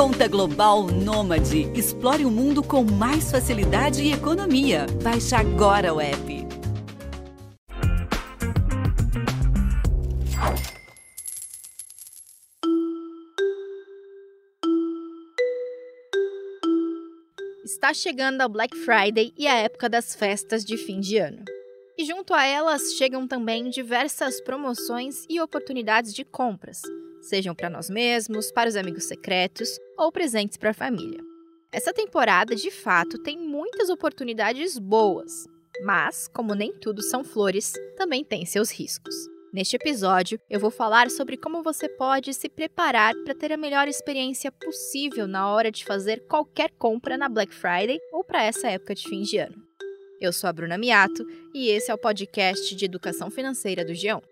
Conta 0.00 0.26
Global 0.26 0.84
Nômade. 0.84 1.70
Explore 1.78 2.24
o 2.24 2.30
mundo 2.30 2.62
com 2.62 2.82
mais 2.82 3.30
facilidade 3.30 4.02
e 4.02 4.14
economia. 4.14 4.86
Baixe 5.02 5.34
agora 5.34 5.92
o 5.92 6.00
app. 6.00 6.46
Está 17.62 17.92
chegando 17.92 18.40
a 18.40 18.48
Black 18.48 18.74
Friday 18.74 19.34
e 19.36 19.46
a 19.46 19.56
época 19.56 19.86
das 19.86 20.14
festas 20.14 20.64
de 20.64 20.78
fim 20.78 20.98
de 20.98 21.18
ano. 21.18 21.44
E 21.98 22.06
junto 22.06 22.32
a 22.32 22.46
elas 22.46 22.94
chegam 22.94 23.28
também 23.28 23.68
diversas 23.68 24.40
promoções 24.40 25.26
e 25.28 25.38
oportunidades 25.42 26.14
de 26.14 26.24
compras, 26.24 26.80
sejam 27.20 27.54
para 27.54 27.70
nós 27.70 27.90
mesmos, 27.90 28.50
para 28.52 28.68
os 28.68 28.76
amigos 28.76 29.04
secretos 29.04 29.78
ou 29.98 30.10
presentes 30.10 30.56
para 30.56 30.70
a 30.70 30.74
família. 30.74 31.20
Essa 31.72 31.92
temporada, 31.92 32.56
de 32.56 32.70
fato, 32.70 33.22
tem 33.22 33.38
muitas 33.38 33.90
oportunidades 33.90 34.78
boas, 34.78 35.46
mas, 35.84 36.28
como 36.28 36.54
nem 36.54 36.72
tudo 36.72 37.02
são 37.02 37.22
flores, 37.22 37.72
também 37.96 38.24
tem 38.24 38.44
seus 38.44 38.70
riscos. 38.70 39.14
Neste 39.52 39.74
episódio, 39.74 40.38
eu 40.48 40.60
vou 40.60 40.70
falar 40.70 41.10
sobre 41.10 41.36
como 41.36 41.62
você 41.62 41.88
pode 41.88 42.32
se 42.34 42.48
preparar 42.48 43.14
para 43.24 43.34
ter 43.34 43.52
a 43.52 43.56
melhor 43.56 43.88
experiência 43.88 44.52
possível 44.52 45.26
na 45.26 45.48
hora 45.48 45.72
de 45.72 45.84
fazer 45.84 46.20
qualquer 46.28 46.70
compra 46.78 47.18
na 47.18 47.28
Black 47.28 47.52
Friday 47.52 47.98
ou 48.12 48.22
para 48.22 48.44
essa 48.44 48.68
época 48.68 48.94
de 48.94 49.08
fim 49.08 49.22
de 49.22 49.38
ano. 49.38 49.56
Eu 50.20 50.32
sou 50.32 50.48
a 50.48 50.52
Bruna 50.52 50.78
Miato 50.78 51.24
e 51.52 51.68
esse 51.68 51.90
é 51.90 51.94
o 51.94 51.98
podcast 51.98 52.76
de 52.76 52.84
educação 52.84 53.28
financeira 53.30 53.84
do 53.84 53.94
Geão. 53.94 54.22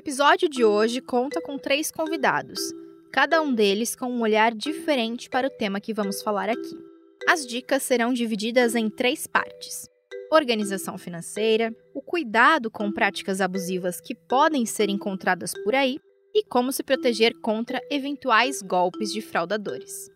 Episódio 0.00 0.48
de 0.48 0.64
hoje 0.64 1.02
conta 1.02 1.42
com 1.42 1.58
três 1.58 1.90
convidados, 1.90 2.58
cada 3.12 3.42
um 3.42 3.54
deles 3.54 3.94
com 3.94 4.06
um 4.06 4.22
olhar 4.22 4.54
diferente 4.54 5.28
para 5.28 5.46
o 5.46 5.50
tema 5.50 5.78
que 5.78 5.92
vamos 5.92 6.22
falar 6.22 6.48
aqui. 6.48 6.74
As 7.28 7.46
dicas 7.46 7.82
serão 7.82 8.10
divididas 8.10 8.74
em 8.74 8.88
três 8.88 9.26
partes 9.26 9.86
organização 10.32 10.96
financeira, 10.96 11.74
o 11.92 12.00
cuidado 12.00 12.70
com 12.70 12.90
práticas 12.90 13.40
abusivas 13.40 14.00
que 14.00 14.14
podem 14.14 14.64
ser 14.64 14.88
encontradas 14.88 15.52
por 15.64 15.74
aí 15.74 15.98
e 16.32 16.44
como 16.44 16.72
se 16.72 16.84
proteger 16.84 17.34
contra 17.40 17.80
eventuais 17.90 18.62
golpes 18.62 19.12
de 19.12 19.20
fraudadores. 19.20 20.08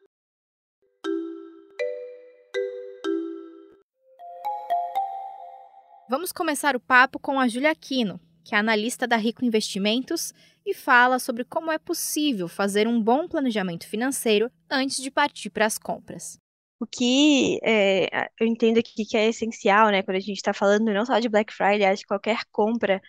Vamos 6.08 6.30
começar 6.30 6.76
o 6.76 6.80
papo 6.80 7.18
com 7.18 7.40
a 7.40 7.48
Julia 7.48 7.72
Aquino, 7.72 8.20
que 8.44 8.54
é 8.54 8.58
analista 8.58 9.06
da 9.06 9.16
Rico 9.16 9.44
Investimentos 9.44 10.32
e 10.64 10.74
fala 10.74 11.18
sobre 11.18 11.44
como 11.44 11.72
é 11.72 11.78
possível 11.78 12.46
fazer 12.46 12.86
um 12.86 13.02
bom 13.02 13.26
planejamento 13.26 13.86
financeiro 13.88 14.50
antes 14.70 15.02
de 15.02 15.10
partir 15.10 15.50
para 15.50 15.66
as 15.66 15.78
compras. 15.78 16.38
O 16.78 16.86
que 16.86 17.58
é, 17.62 18.28
eu 18.38 18.46
entendo 18.46 18.78
aqui 18.78 19.04
que 19.06 19.16
é 19.16 19.28
essencial, 19.28 19.90
né, 19.90 20.02
quando 20.02 20.18
a 20.18 20.20
gente 20.20 20.36
está 20.36 20.52
falando 20.52 20.92
não 20.92 21.06
só 21.06 21.18
de 21.18 21.28
Black 21.28 21.52
Friday, 21.52 21.84
acho 21.86 22.02
que 22.02 22.08
qualquer 22.08 22.40
compra 22.52 23.00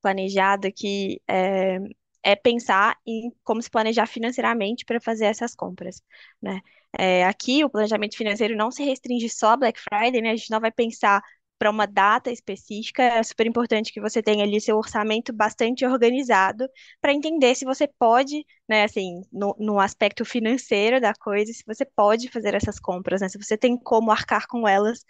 planejada 0.00 0.70
que 0.70 1.20
é, 1.28 1.78
é 2.22 2.36
pensar 2.36 2.96
em 3.06 3.32
como 3.42 3.60
se 3.62 3.70
planejar 3.70 4.06
financeiramente 4.06 4.84
para 4.84 5.00
fazer 5.00 5.24
essas 5.26 5.54
compras, 5.54 6.02
né? 6.40 6.60
É, 6.96 7.24
aqui 7.24 7.64
o 7.64 7.70
planejamento 7.70 8.16
financeiro 8.16 8.56
não 8.56 8.70
se 8.70 8.84
restringe 8.84 9.28
só 9.28 9.48
a 9.52 9.56
Black 9.56 9.80
Friday, 9.80 10.22
né? 10.22 10.30
A 10.30 10.36
gente 10.36 10.50
não 10.50 10.60
vai 10.60 10.70
pensar 10.70 11.22
para 11.58 11.70
uma 11.70 11.86
data 11.86 12.30
específica, 12.30 13.02
é 13.02 13.22
super 13.22 13.46
importante 13.46 13.92
que 13.92 14.00
você 14.00 14.22
tenha 14.22 14.44
ali 14.44 14.60
seu 14.60 14.76
orçamento 14.76 15.32
bastante 15.32 15.84
organizado 15.86 16.68
para 17.00 17.12
entender 17.12 17.54
se 17.54 17.64
você 17.64 17.86
pode, 17.86 18.44
né, 18.68 18.84
assim, 18.84 19.22
no, 19.32 19.54
no, 19.58 19.78
aspecto 19.80 20.24
financeiro 20.24 21.00
da 21.00 21.14
coisa, 21.14 21.52
se 21.52 21.62
você 21.66 21.84
pode 21.84 22.28
fazer 22.28 22.54
essas 22.54 22.78
compras, 22.78 23.20
né, 23.20 23.28
se 23.28 23.38
você 23.38 23.56
tem 23.56 23.76
como 23.78 24.10
arcar 24.10 24.46
com 24.48 24.66
elas 24.68 25.04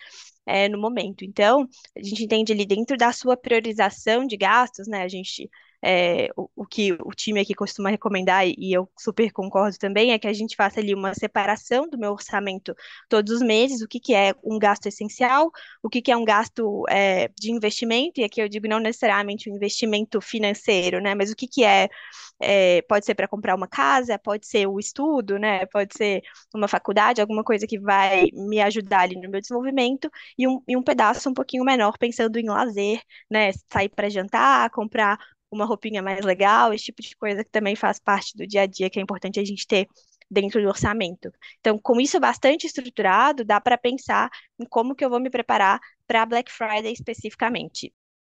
é, 0.47 0.69
no 0.69 0.81
momento. 0.81 1.25
Então, 1.25 1.69
a 1.97 2.03
gente 2.03 2.25
entende 2.25 2.53
ali 2.53 2.67
dentro 2.67 2.97
da 2.97 3.13
sua 3.13 3.37
priorização 3.37 4.27
de 4.27 4.37
gastos, 4.37 4.87
né, 4.87 5.03
a 5.03 5.09
gente 5.09 5.51
é, 5.85 6.31
o, 6.35 6.49
o, 6.57 6.67
que 6.67 6.93
o 6.93 7.11
time 7.11 7.41
aqui 7.41 7.55
costuma 7.55 7.91
recomendar, 7.91 8.47
e 8.47 8.73
eu 8.73 8.89
super 8.99 9.31
concordo 9.31 9.77
também, 9.79 10.13
é 10.13 10.19
que 10.19 10.27
a 10.27 10.33
gente 10.33 10.57
faça 10.57 10.81
ali 10.81 10.95
uma 10.95 11.13
separação 11.13 11.89
do 11.89 11.99
meu 11.99 12.13
orçamento 12.13 12.75
todos 13.09 13.35
os 13.35 13.43
meses, 13.43 13.83
o 13.83 13.89
que, 13.89 14.01
que 14.01 14.15
é 14.15 14.35
um 14.43 14.59
gasto 14.59 14.87
essencial, 14.87 15.51
o 15.83 15.91
que, 15.91 16.01
que 16.01 16.11
é 16.11 16.17
um 16.17 16.25
gasto 16.25 16.85
é, 16.89 17.29
de 17.39 17.53
investimento, 17.53 18.21
e 18.21 18.25
aqui 18.25 18.41
eu 18.41 18.49
digo 18.49 18.67
não 18.67 18.79
necessariamente 18.79 19.51
um 19.51 19.57
investimento 19.57 20.21
financeiro, 20.23 21.01
né, 21.01 21.15
mas 21.15 21.31
o 21.31 21.37
que, 21.37 21.47
que 21.47 21.63
é, 21.65 21.91
é 22.41 22.81
pode 22.89 23.05
ser 23.05 23.15
para 23.15 23.29
comprar 23.29 23.55
uma 23.55 23.69
casa, 23.69 24.19
pode 24.19 24.47
ser 24.47 24.67
o 24.67 24.79
estudo, 24.79 25.39
né, 25.39 25.67
pode 25.67 25.95
ser 25.95 26.23
uma 26.55 26.67
faculdade, 26.67 27.21
alguma 27.21 27.45
coisa 27.45 27.67
que 27.67 27.79
vai 27.79 28.29
me 28.33 28.59
ajudar 28.63 29.01
ali 29.01 29.17
no 29.21 29.31
meu 29.31 29.41
desenvolvimento, 29.41 30.11
e 30.39 30.49
um, 30.49 30.63
e 30.67 30.77
um 30.79 30.83
pedaço 30.83 31.29
um 31.29 31.35
pouquinho 31.35 31.63
menor 31.63 31.99
pensando 31.99 32.39
em 32.39 32.49
lazer, 32.49 33.03
né, 33.31 33.51
sair 33.71 33.91
para 33.91 34.09
jantar, 34.09 34.71
comprar 34.71 35.19
uma 35.55 35.65
roupinha 35.65 36.03
mais 36.03 36.25
legal, 36.25 36.73
esse 36.73 36.85
tipo 36.85 37.03
de 37.03 37.17
coisa 37.17 37.45
que 37.45 37.51
também 37.51 37.77
faz 37.77 37.99
parte 37.99 38.37
do 38.37 38.47
dia 38.47 38.63
a 38.63 38.67
dia, 38.67 38.91
que 38.91 38.99
é 38.99 39.03
importante 39.03 39.41
a 39.41 39.45
gente 39.45 39.67
ter 39.67 39.87
dentro 40.31 40.61
do 40.61 40.69
orçamento. 40.69 41.33
Então, 41.61 41.79
com 41.79 42.01
isso 42.01 42.19
bastante 42.19 42.67
estruturado, 42.67 43.45
dá 43.45 43.61
para 43.61 43.79
pensar 43.79 44.31
em 44.59 44.65
como 44.67 44.95
que 44.95 45.05
eu 45.05 45.11
vou 45.11 45.21
me 45.21 45.31
preparar 45.31 45.81
para 46.07 46.27
Black 46.27 46.51
Friday 46.51 46.93
especificamente. 46.93 47.87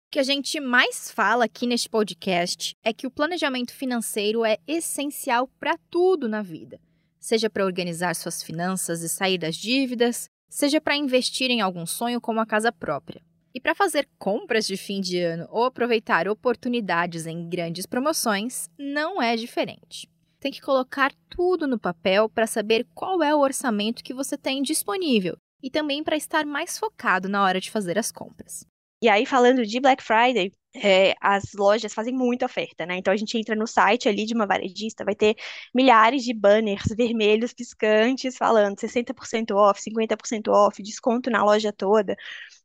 O 0.07 0.11
que 0.11 0.19
a 0.19 0.23
gente 0.23 0.59
mais 0.59 1.11
fala 1.11 1.45
aqui 1.45 1.65
neste 1.67 1.89
podcast 1.89 2.75
é 2.83 2.93
que 2.93 3.07
o 3.07 3.11
planejamento 3.11 3.73
financeiro 3.73 4.45
é 4.45 4.57
essencial 4.67 5.47
para 5.59 5.77
tudo 5.89 6.29
na 6.29 6.41
vida. 6.41 6.79
Seja 7.19 7.49
para 7.49 7.65
organizar 7.65 8.15
suas 8.15 8.43
finanças 8.43 9.01
e 9.01 9.09
sair 9.09 9.37
das 9.37 9.55
dívidas, 9.55 10.29
seja 10.47 10.79
para 10.79 10.95
investir 10.95 11.49
em 11.49 11.59
algum 11.59 11.85
sonho 11.85 12.21
como 12.21 12.39
a 12.39 12.45
casa 12.45 12.71
própria. 12.71 13.21
E 13.55 13.59
para 13.61 13.73
fazer 13.73 14.05
compras 14.19 14.67
de 14.67 14.75
fim 14.75 14.99
de 14.99 15.17
ano 15.17 15.47
ou 15.49 15.63
aproveitar 15.63 16.27
oportunidades 16.27 17.25
em 17.25 17.47
grandes 17.47 17.85
promoções, 17.85 18.69
não 18.77 19.21
é 19.21 19.37
diferente. 19.37 20.09
Tem 20.41 20.51
que 20.51 20.59
colocar 20.59 21.13
tudo 21.29 21.65
no 21.65 21.79
papel 21.79 22.27
para 22.27 22.47
saber 22.47 22.85
qual 22.93 23.23
é 23.23 23.33
o 23.33 23.39
orçamento 23.39 24.03
que 24.03 24.13
você 24.13 24.37
tem 24.37 24.61
disponível 24.61 25.37
e 25.63 25.69
também 25.69 26.03
para 26.03 26.17
estar 26.17 26.45
mais 26.45 26.77
focado 26.77 27.29
na 27.29 27.41
hora 27.41 27.61
de 27.61 27.71
fazer 27.71 27.97
as 27.97 28.11
compras. 28.11 28.67
E 29.05 29.09
aí, 29.09 29.23
falando 29.25 29.63
de 29.65 29.79
Black 29.79 30.01
Friday, 30.03 30.51
é, 30.75 31.13
as 31.21 31.53
lojas 31.53 31.93
fazem 31.93 32.11
muita 32.13 32.45
oferta, 32.47 32.85
né? 32.85 32.97
Então 32.97 33.13
a 33.13 33.17
gente 33.17 33.37
entra 33.37 33.55
no 33.55 33.67
site 33.67 34.09
ali 34.09 34.25
de 34.25 34.33
uma 34.33 34.47
varejista, 34.47 35.05
vai 35.05 35.13
ter 35.15 35.35
milhares 35.73 36.23
de 36.23 36.33
banners 36.33 36.83
vermelhos 36.97 37.53
piscantes 37.53 38.35
falando 38.35 38.79
60% 38.79 39.51
off, 39.55 39.79
50% 39.81 40.47
off, 40.51 40.81
desconto 40.81 41.29
na 41.29 41.43
loja 41.45 41.71
toda. 41.71 42.15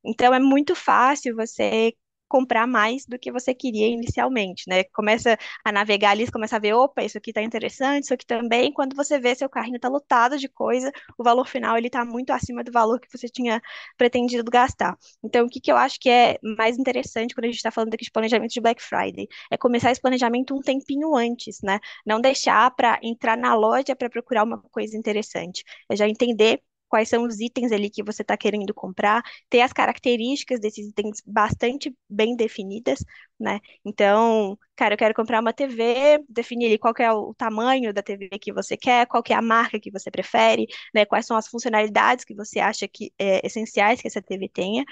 Então 0.05 0.33
é 0.35 0.41
muito 0.41 0.75
fácil 0.75 1.37
você 1.37 1.95
comprar 2.31 2.67
mais 2.67 3.05
do 3.07 3.19
que 3.19 3.33
você 3.33 3.53
queria 3.53 3.89
inicialmente, 3.89 4.65
né? 4.69 4.85
Começa 4.85 5.37
a 5.65 5.73
navegar 5.73 6.13
ali, 6.13 6.31
começa 6.31 6.57
a 6.57 6.59
ver, 6.61 6.75
opa, 6.75 7.03
isso 7.03 7.19
aqui 7.19 7.33
tá 7.33 7.43
interessante, 7.43 8.05
isso 8.05 8.15
aqui 8.15 8.25
também. 8.25 8.73
Quando 8.73 8.95
você 8.97 9.19
vê 9.19 9.35
seu 9.35 9.49
carrinho 9.51 9.81
tá 9.81 9.89
lotado 9.89 10.39
de 10.39 10.49
coisa, 10.49 10.93
o 11.19 11.25
valor 11.25 11.47
final 11.49 11.77
ele 11.77 11.91
tá 11.91 12.05
muito 12.05 12.31
acima 12.33 12.63
do 12.65 12.73
valor 12.73 13.01
que 13.01 13.09
você 13.11 13.29
tinha 13.29 13.61
pretendido 13.99 14.51
gastar. 14.51 14.97
Então, 15.23 15.47
o 15.47 15.49
que 15.49 15.61
que 15.61 15.73
eu 15.73 15.77
acho 15.77 15.99
que 16.01 16.09
é 16.09 16.39
mais 16.57 16.79
interessante 16.79 17.35
quando 17.35 17.45
a 17.47 17.49
gente 17.49 17.57
está 17.57 17.71
falando 17.71 17.95
aqui 17.95 18.05
de 18.05 18.11
planejamento 18.11 18.53
de 18.53 18.61
Black 18.61 18.83
Friday? 18.83 19.27
É 19.51 19.57
começar 19.57 19.91
esse 19.91 20.01
planejamento 20.01 20.55
um 20.55 20.61
tempinho 20.61 21.15
antes, 21.17 21.61
né? 21.63 21.79
Não 22.07 22.21
deixar 22.21 22.71
para 22.75 22.99
entrar 23.03 23.37
na 23.37 23.55
loja 23.55 23.97
para 23.97 24.09
procurar 24.11 24.45
uma 24.45 24.61
coisa 24.71 24.97
interessante. 24.97 25.65
É 25.91 25.97
já 25.97 26.09
entender 26.09 26.63
quais 26.91 27.09
são 27.09 27.25
os 27.25 27.41
itens 27.41 27.73
ali 27.73 27.89
que 27.89 28.03
você 28.03 28.23
está 28.23 28.37
querendo 28.37 28.75
comprar, 28.75 29.23
ter 29.49 29.63
as 29.63 29.73
características 29.73 30.61
desses 30.61 30.89
itens 30.89 31.23
bastante 31.27 31.97
bem 32.09 32.37
definidas, 32.37 32.99
né? 33.39 33.61
Então, 33.85 34.59
cara, 34.77 34.95
eu 34.95 34.99
quero 34.99 35.15
comprar 35.15 35.41
uma 35.41 35.53
TV, 35.53 36.23
definir 36.29 36.67
ali 36.67 36.79
qual 36.79 36.93
é 36.99 37.13
o 37.13 37.33
tamanho 37.35 37.95
da 37.95 38.03
TV 38.03 38.29
que 38.41 38.53
você 38.53 38.77
quer, 38.77 39.07
qual 39.07 39.23
é 39.31 39.35
a 39.35 39.41
marca 39.43 39.81
que 39.81 39.91
você 39.91 40.11
prefere, 40.11 40.67
né? 40.95 41.07
Quais 41.07 41.27
são 41.27 41.37
as 41.37 41.49
funcionalidades 41.49 42.25
que 42.25 42.35
você 42.35 42.59
acha 42.61 42.87
que 42.89 43.13
é, 43.19 43.47
essenciais 43.47 44.03
que 44.03 44.09
essa 44.09 44.21
TV 44.21 44.49
tenha. 44.49 44.85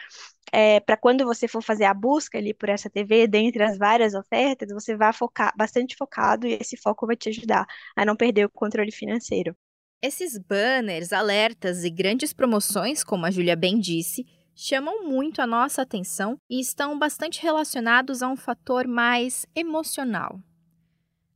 É, 0.53 0.81
para 0.81 0.97
quando 0.97 1.25
você 1.25 1.47
for 1.49 1.63
fazer 1.63 1.85
a 1.85 1.95
busca 1.95 2.39
ali 2.39 2.55
por 2.55 2.69
essa 2.69 2.89
TV, 2.91 3.27
dentre 3.27 3.63
as 3.63 3.77
várias 3.79 4.15
ofertas, 4.15 4.69
você 4.71 4.97
vai 4.97 5.13
focar 5.13 5.53
bastante 5.57 5.95
focado 5.97 6.47
e 6.47 6.55
esse 6.55 6.77
foco 6.77 7.07
vai 7.07 7.17
te 7.17 7.29
ajudar 7.29 7.67
a 7.97 8.05
não 8.05 8.17
perder 8.17 8.47
o 8.47 8.51
controle 8.51 8.93
financeiro. 8.93 9.57
Esses 10.01 10.39
banners, 10.39 11.13
alertas 11.13 11.83
e 11.83 11.91
grandes 11.91 12.33
promoções, 12.33 13.03
como 13.03 13.27
a 13.27 13.33
Júlia 13.33 13.57
bem 13.57 13.81
disse, 13.81 14.25
chamam 14.55 15.05
muito 15.05 15.43
a 15.43 15.47
nossa 15.47 15.83
atenção 15.83 16.39
e 16.49 16.61
estão 16.61 16.97
bastante 16.97 17.43
relacionados 17.43 18.23
a 18.23 18.29
um 18.29 18.37
fator 18.37 18.87
mais 18.87 19.45
emocional. 19.57 20.41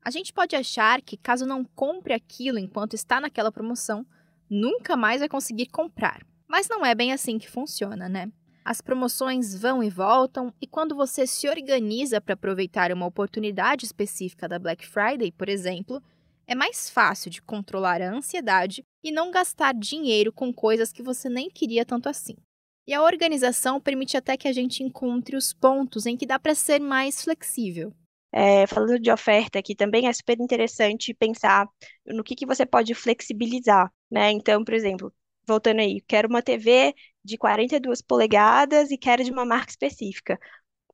A 0.00 0.12
gente 0.12 0.32
pode 0.32 0.54
achar 0.54 1.02
que, 1.02 1.16
caso 1.16 1.44
não 1.44 1.64
compre 1.64 2.12
aquilo 2.12 2.56
enquanto 2.56 2.94
está 2.94 3.20
naquela 3.20 3.50
promoção, 3.50 4.06
nunca 4.48 4.96
mais 4.96 5.18
vai 5.18 5.28
conseguir 5.28 5.66
comprar. 5.66 6.24
Mas 6.46 6.68
não 6.68 6.86
é 6.86 6.94
bem 6.94 7.12
assim 7.12 7.40
que 7.40 7.50
funciona, 7.50 8.08
né? 8.08 8.30
As 8.64 8.80
promoções 8.80 9.56
vão 9.56 9.82
e 9.82 9.90
voltam, 9.90 10.54
e 10.60 10.68
quando 10.68 10.94
você 10.94 11.26
se 11.26 11.48
organiza 11.48 12.20
para 12.20 12.34
aproveitar 12.34 12.92
uma 12.92 13.06
oportunidade 13.06 13.84
específica 13.84 14.48
da 14.48 14.60
Black 14.60 14.86
Friday, 14.86 15.32
por 15.32 15.48
exemplo, 15.48 16.00
é 16.46 16.54
mais 16.54 16.90
fácil 16.90 17.30
de 17.30 17.42
controlar 17.42 18.00
a 18.02 18.10
ansiedade 18.10 18.84
e 19.02 19.10
não 19.10 19.30
gastar 19.30 19.74
dinheiro 19.74 20.32
com 20.32 20.52
coisas 20.52 20.92
que 20.92 21.02
você 21.02 21.28
nem 21.28 21.50
queria 21.50 21.84
tanto 21.84 22.08
assim. 22.08 22.36
E 22.86 22.92
a 22.92 23.02
organização 23.02 23.80
permite 23.80 24.16
até 24.16 24.36
que 24.36 24.48
a 24.48 24.52
gente 24.52 24.82
encontre 24.82 25.36
os 25.36 25.52
pontos 25.52 26.04
em 26.06 26.16
que 26.16 26.26
dá 26.26 26.38
para 26.38 26.54
ser 26.54 26.80
mais 26.80 27.22
flexível. 27.22 27.92
É, 28.32 28.66
falando 28.66 28.98
de 28.98 29.10
oferta 29.10 29.58
aqui, 29.58 29.74
também 29.74 30.08
é 30.08 30.12
super 30.12 30.40
interessante 30.40 31.12
pensar 31.14 31.68
no 32.06 32.24
que, 32.24 32.34
que 32.34 32.46
você 32.46 32.64
pode 32.64 32.94
flexibilizar, 32.94 33.92
né? 34.10 34.30
Então, 34.30 34.64
por 34.64 34.72
exemplo, 34.72 35.12
voltando 35.46 35.80
aí, 35.80 36.00
quero 36.08 36.28
uma 36.28 36.42
TV 36.42 36.94
de 37.22 37.36
42 37.36 38.00
polegadas 38.00 38.90
e 38.90 38.96
quero 38.96 39.22
de 39.22 39.30
uma 39.30 39.44
marca 39.44 39.70
específica. 39.70 40.38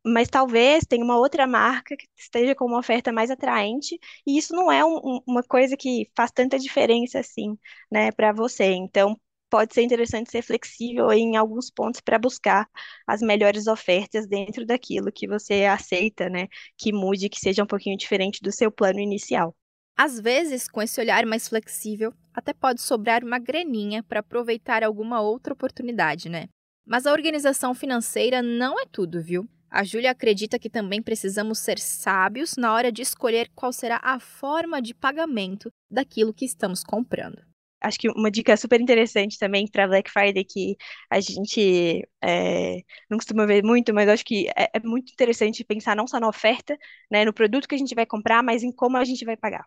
Mas 0.08 0.28
talvez 0.28 0.84
tenha 0.88 1.04
uma 1.04 1.18
outra 1.18 1.46
marca 1.46 1.96
que 1.96 2.06
esteja 2.16 2.54
com 2.54 2.64
uma 2.66 2.78
oferta 2.78 3.12
mais 3.12 3.30
atraente, 3.30 3.98
e 4.26 4.38
isso 4.38 4.54
não 4.54 4.70
é 4.70 4.84
um, 4.84 5.20
uma 5.26 5.42
coisa 5.42 5.76
que 5.76 6.10
faz 6.16 6.30
tanta 6.30 6.58
diferença 6.58 7.18
assim, 7.18 7.58
né, 7.90 8.10
para 8.12 8.32
você. 8.32 8.64
Então, 8.72 9.16
pode 9.48 9.74
ser 9.74 9.82
interessante 9.82 10.30
ser 10.30 10.42
flexível 10.42 11.10
em 11.12 11.36
alguns 11.36 11.70
pontos 11.70 12.00
para 12.00 12.18
buscar 12.18 12.68
as 13.06 13.20
melhores 13.20 13.66
ofertas 13.66 14.26
dentro 14.26 14.64
daquilo 14.66 15.12
que 15.12 15.26
você 15.26 15.64
aceita, 15.64 16.28
né? 16.28 16.48
Que 16.76 16.92
mude, 16.92 17.28
que 17.28 17.40
seja 17.40 17.62
um 17.62 17.66
pouquinho 17.66 17.96
diferente 17.96 18.40
do 18.42 18.52
seu 18.52 18.70
plano 18.70 19.00
inicial. 19.00 19.54
Às 19.96 20.20
vezes, 20.20 20.68
com 20.68 20.80
esse 20.80 21.00
olhar 21.00 21.26
mais 21.26 21.48
flexível, 21.48 22.12
até 22.32 22.52
pode 22.52 22.80
sobrar 22.80 23.24
uma 23.24 23.38
graninha 23.38 24.02
para 24.02 24.20
aproveitar 24.20 24.84
alguma 24.84 25.20
outra 25.20 25.52
oportunidade, 25.52 26.28
né? 26.28 26.48
Mas 26.86 27.04
a 27.04 27.12
organização 27.12 27.74
financeira 27.74 28.40
não 28.40 28.78
é 28.80 28.84
tudo, 28.86 29.20
viu? 29.22 29.48
A 29.70 29.84
Júlia 29.84 30.10
acredita 30.10 30.58
que 30.58 30.70
também 30.70 31.02
precisamos 31.02 31.58
ser 31.58 31.78
sábios 31.78 32.56
na 32.56 32.72
hora 32.72 32.90
de 32.90 33.02
escolher 33.02 33.50
qual 33.54 33.72
será 33.72 34.00
a 34.02 34.18
forma 34.18 34.80
de 34.80 34.94
pagamento 34.94 35.70
daquilo 35.90 36.34
que 36.34 36.44
estamos 36.44 36.82
comprando 36.82 37.48
acho 37.80 37.98
que 37.98 38.08
uma 38.10 38.30
dica 38.30 38.56
super 38.56 38.80
interessante 38.80 39.38
também 39.38 39.66
para 39.66 39.86
Black 39.86 40.10
Friday 40.10 40.44
que 40.44 40.76
a 41.10 41.20
gente 41.20 42.06
é, 42.22 42.82
não 43.08 43.18
costuma 43.18 43.46
ver 43.46 43.62
muito, 43.62 43.94
mas 43.94 44.08
acho 44.08 44.24
que 44.24 44.48
é, 44.56 44.70
é, 44.74 44.80
muito 44.80 45.12
interessante 45.12 45.64
pensar 45.64 45.96
não 45.96 46.06
só 46.06 46.18
na 46.20 46.28
oferta, 46.28 46.76
né, 47.10 47.24
no 47.24 47.32
produto 47.32 47.68
que 47.68 47.74
a 47.74 47.78
gente 47.78 47.94
vai 47.94 48.06
comprar, 48.06 48.42
mas 48.42 48.62
em 48.62 48.72
como 48.72 48.96
a 48.96 49.04
gente 49.04 49.24
vai 49.24 49.36
pagar. 49.36 49.64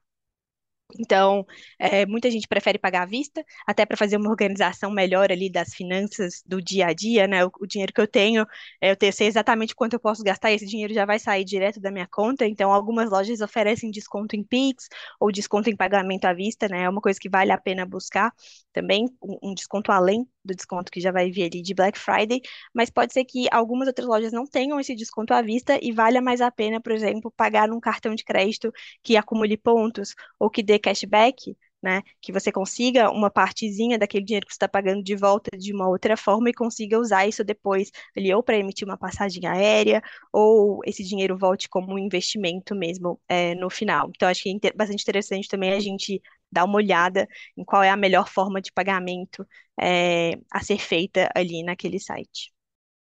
Então, 1.00 1.46
é, 1.80 2.06
muita 2.06 2.30
gente 2.32 2.48
prefere 2.48 2.78
pagar 2.80 3.04
à 3.04 3.06
vista, 3.06 3.44
até 3.68 3.86
para 3.86 3.98
fazer 3.98 4.18
uma 4.18 4.30
organização 4.30 4.92
melhor 4.92 5.32
ali 5.32 5.50
das 5.52 5.74
finanças 5.74 6.42
do 6.46 6.62
dia 6.62 6.88
a 6.88 6.94
dia, 6.94 7.28
né? 7.28 7.46
O, 7.46 7.52
o 7.62 7.68
dinheiro 7.68 7.94
que 7.94 8.02
eu 8.02 8.08
tenho, 8.08 8.46
é, 8.82 8.92
eu 9.00 9.12
sei 9.14 9.28
exatamente 9.28 9.76
quanto 9.76 9.94
eu 9.94 10.00
posso 10.00 10.24
gastar, 10.24 10.52
e 10.52 10.56
esse 10.56 10.66
dinheiro 10.66 10.94
já 10.94 11.06
vai 11.06 11.20
sair 11.20 11.44
direto 11.44 11.80
da 11.80 11.92
minha 11.92 12.08
conta. 12.08 12.46
Então, 12.46 12.72
algumas 12.72 13.10
lojas 13.10 13.42
oferecem 13.42 13.92
desconto 13.92 14.36
em 14.36 14.44
Pix 14.44 14.88
ou 15.20 15.32
desconto 15.32 15.70
em 15.70 15.76
pagamento 15.76 16.26
à 16.26 16.34
vista, 16.34 16.68
né? 16.68 16.84
É 16.84 16.90
uma 16.90 17.02
coisa 17.02 17.20
que 17.20 17.30
vale 17.30 17.52
a 17.52 17.58
pena 17.58 17.86
buscar 17.86 18.32
também, 18.74 19.06
um, 19.22 19.52
um 19.52 19.54
desconto 19.54 19.92
além 19.92 20.28
do 20.44 20.56
desconto 20.56 20.92
que 20.92 21.00
já 21.02 21.12
vai 21.12 21.30
vir 21.32 21.44
ali 21.44 21.62
de 21.62 21.74
Black 21.74 21.98
Friday, 21.98 22.42
mas 22.74 22.90
pode 22.90 23.14
ser 23.14 23.26
que 23.26 23.48
algumas 23.52 23.88
outras 23.88 24.08
lojas 24.08 24.32
não 24.34 24.46
tenham 24.46 24.80
esse 24.80 24.96
desconto 24.96 25.34
à 25.34 25.42
vista 25.42 25.78
e 25.82 25.92
valha 25.92 26.22
mais 26.22 26.42
a 26.42 26.52
pena, 26.52 26.80
por 26.82 26.92
exemplo, 26.92 27.32
pagar 27.32 27.68
num 27.68 27.80
cartão 27.80 28.16
de 28.16 28.24
crédito 28.24 28.72
que 29.04 29.16
acumule 29.18 29.58
pontos 29.58 30.14
ou 30.40 30.50
que 30.50 30.64
dê 30.64 30.80
cashback, 30.80 31.56
né? 31.82 32.04
Que 32.22 32.32
você 32.32 32.52
consiga 32.52 33.10
uma 33.12 33.30
partezinha 33.30 33.98
daquele 33.98 34.24
dinheiro 34.24 34.46
que 34.46 34.54
você 34.54 34.56
está 34.58 34.68
pagando 34.68 35.04
de 35.04 35.16
volta 35.16 35.50
de 35.58 35.74
uma 35.74 35.88
outra 35.88 36.16
forma 36.16 36.50
e 36.50 36.54
consiga 36.54 37.00
usar 37.00 37.28
isso 37.28 37.44
depois 37.44 37.92
ali 38.16 38.34
ou 38.34 38.44
para 38.44 38.58
emitir 38.58 38.88
uma 38.88 38.98
passagem 38.98 39.46
aérea 39.48 40.02
ou 40.32 40.82
esse 40.86 41.04
dinheiro 41.04 41.38
volte 41.38 41.68
como 41.70 41.94
um 41.94 41.98
investimento 42.00 42.76
mesmo 42.76 43.20
é, 43.28 43.56
no 43.56 43.70
final. 43.70 44.10
Então, 44.16 44.30
acho 44.30 44.44
que 44.44 44.60
é 44.64 44.74
bastante 44.74 45.02
interessante 45.02 45.48
também 45.48 45.74
a 45.74 45.80
gente 45.80 46.22
dar 46.52 46.66
uma 46.66 46.76
olhada 46.76 47.28
em 47.58 47.64
qual 47.64 47.84
é 47.84 47.90
a 47.90 47.98
melhor 47.98 48.28
forma 48.28 48.62
de 48.62 48.72
pagamento 48.72 49.46
é, 49.80 50.38
a 50.52 50.62
ser 50.62 50.78
feita 50.78 51.30
ali 51.36 51.64
naquele 51.64 52.00
site. 52.00 52.52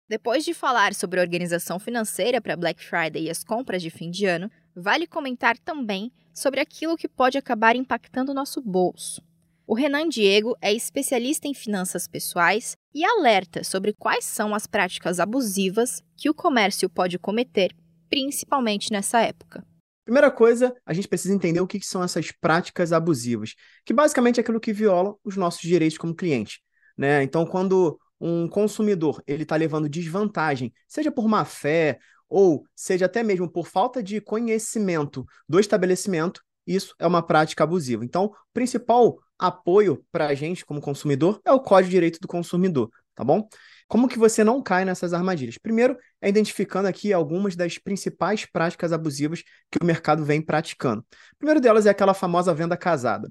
Depois 0.09 0.45
de 0.45 0.53
falar 0.53 0.95
sobre 0.95 1.21
a 1.21 1.23
organização 1.23 1.79
financeira 1.79 2.41
para 2.41 2.57
Black 2.57 2.85
Friday 2.85 3.25
e 3.25 3.31
as 3.31 3.43
compras 3.43 3.81
de 3.81 3.89
fim 3.89 4.11
de 4.11 4.27
ano, 4.27 4.51
vale 4.77 5.07
comentar 5.07 5.57
também 5.59 6.13
sobre 6.35 6.61
aquilo 6.61 6.97
que 6.97 7.09
pode 7.09 7.39
acabar 7.39 7.77
impactando 7.77 8.33
o 8.33 8.35
nosso 8.35 8.61
bolso. 8.61 9.23
O 9.67 9.75
Renan 9.75 10.09
Diego 10.09 10.57
é 10.61 10.73
especialista 10.73 11.49
em 11.49 11.55
finanças 11.55 12.07
pessoais 12.07 12.77
e 12.95 13.05
alerta 13.05 13.65
sobre 13.65 13.95
quais 13.95 14.25
são 14.25 14.55
as 14.55 14.67
práticas 14.67 15.19
abusivas 15.19 16.03
que 16.17 16.29
o 16.29 16.35
comércio 16.35 16.91
pode 16.91 17.19
cometer, 17.19 17.75
principalmente 18.11 18.93
nessa 18.93 19.21
época. 19.23 19.65
Primeira 20.05 20.31
coisa, 20.31 20.75
a 20.85 20.93
gente 20.93 21.07
precisa 21.07 21.35
entender 21.35 21.61
o 21.61 21.67
que 21.67 21.81
são 21.81 22.03
essas 22.03 22.33
práticas 22.33 22.93
abusivas, 22.93 23.55
que 23.85 23.93
basicamente 23.93 24.39
é 24.39 24.41
aquilo 24.41 24.61
que 24.61 24.73
viola 24.73 25.15
os 25.23 25.37
nossos 25.37 25.61
direitos 25.61 25.97
como 25.97 26.15
cliente. 26.15 26.61
Né? 26.97 27.23
Então, 27.23 27.47
quando 27.47 27.99
um 28.21 28.49
consumidor 28.49 29.23
ele 29.27 29.45
está 29.45 29.57
levando 29.57 29.89
desvantagem, 29.89 30.73
seja 30.89 31.11
por 31.11 31.29
má 31.29 31.45
fé 31.45 31.99
ou 32.29 32.65
seja 32.75 33.07
até 33.07 33.23
mesmo 33.23 33.49
por 33.49 33.67
falta 33.67 34.03
de 34.03 34.21
conhecimento 34.21 35.25
do 35.49 35.61
estabelecimento, 35.61 36.43
isso 36.67 36.95
é 36.99 37.07
uma 37.07 37.23
prática 37.23 37.65
abusiva. 37.65 38.05
Então, 38.05 38.27
o 38.27 38.35
principal 38.53 39.19
apoio 39.39 40.05
para 40.11 40.29
a 40.29 40.35
gente 40.35 40.65
como 40.65 40.81
consumidor 40.81 41.41
é 41.45 41.53
o 41.53 41.61
Código 41.61 41.91
de 41.91 41.97
Direito 41.97 42.21
do 42.21 42.29
Consumidor, 42.29 42.91
tá 43.15 43.23
bom? 43.23 43.49
Como 43.93 44.09
que 44.09 44.19
você 44.19 44.43
não 44.43 44.63
cai 44.63 44.87
nessas 44.87 45.13
armadilhas? 45.13 45.59
Primeiro, 45.59 45.99
é 46.19 46.27
identificando 46.27 46.89
aqui 46.89 47.13
algumas 47.13 47.55
das 47.55 47.77
principais 47.77 48.47
práticas 48.47 48.91
abusivas 48.91 49.43
que 49.71 49.79
o 49.83 49.85
mercado 49.85 50.25
vem 50.25 50.41
praticando. 50.41 51.05
Primeiro 51.37 51.61
delas 51.61 51.85
é 51.85 51.91
aquela 51.91 52.15
famosa 52.15 52.55
venda 52.55 52.75
casada. 52.75 53.31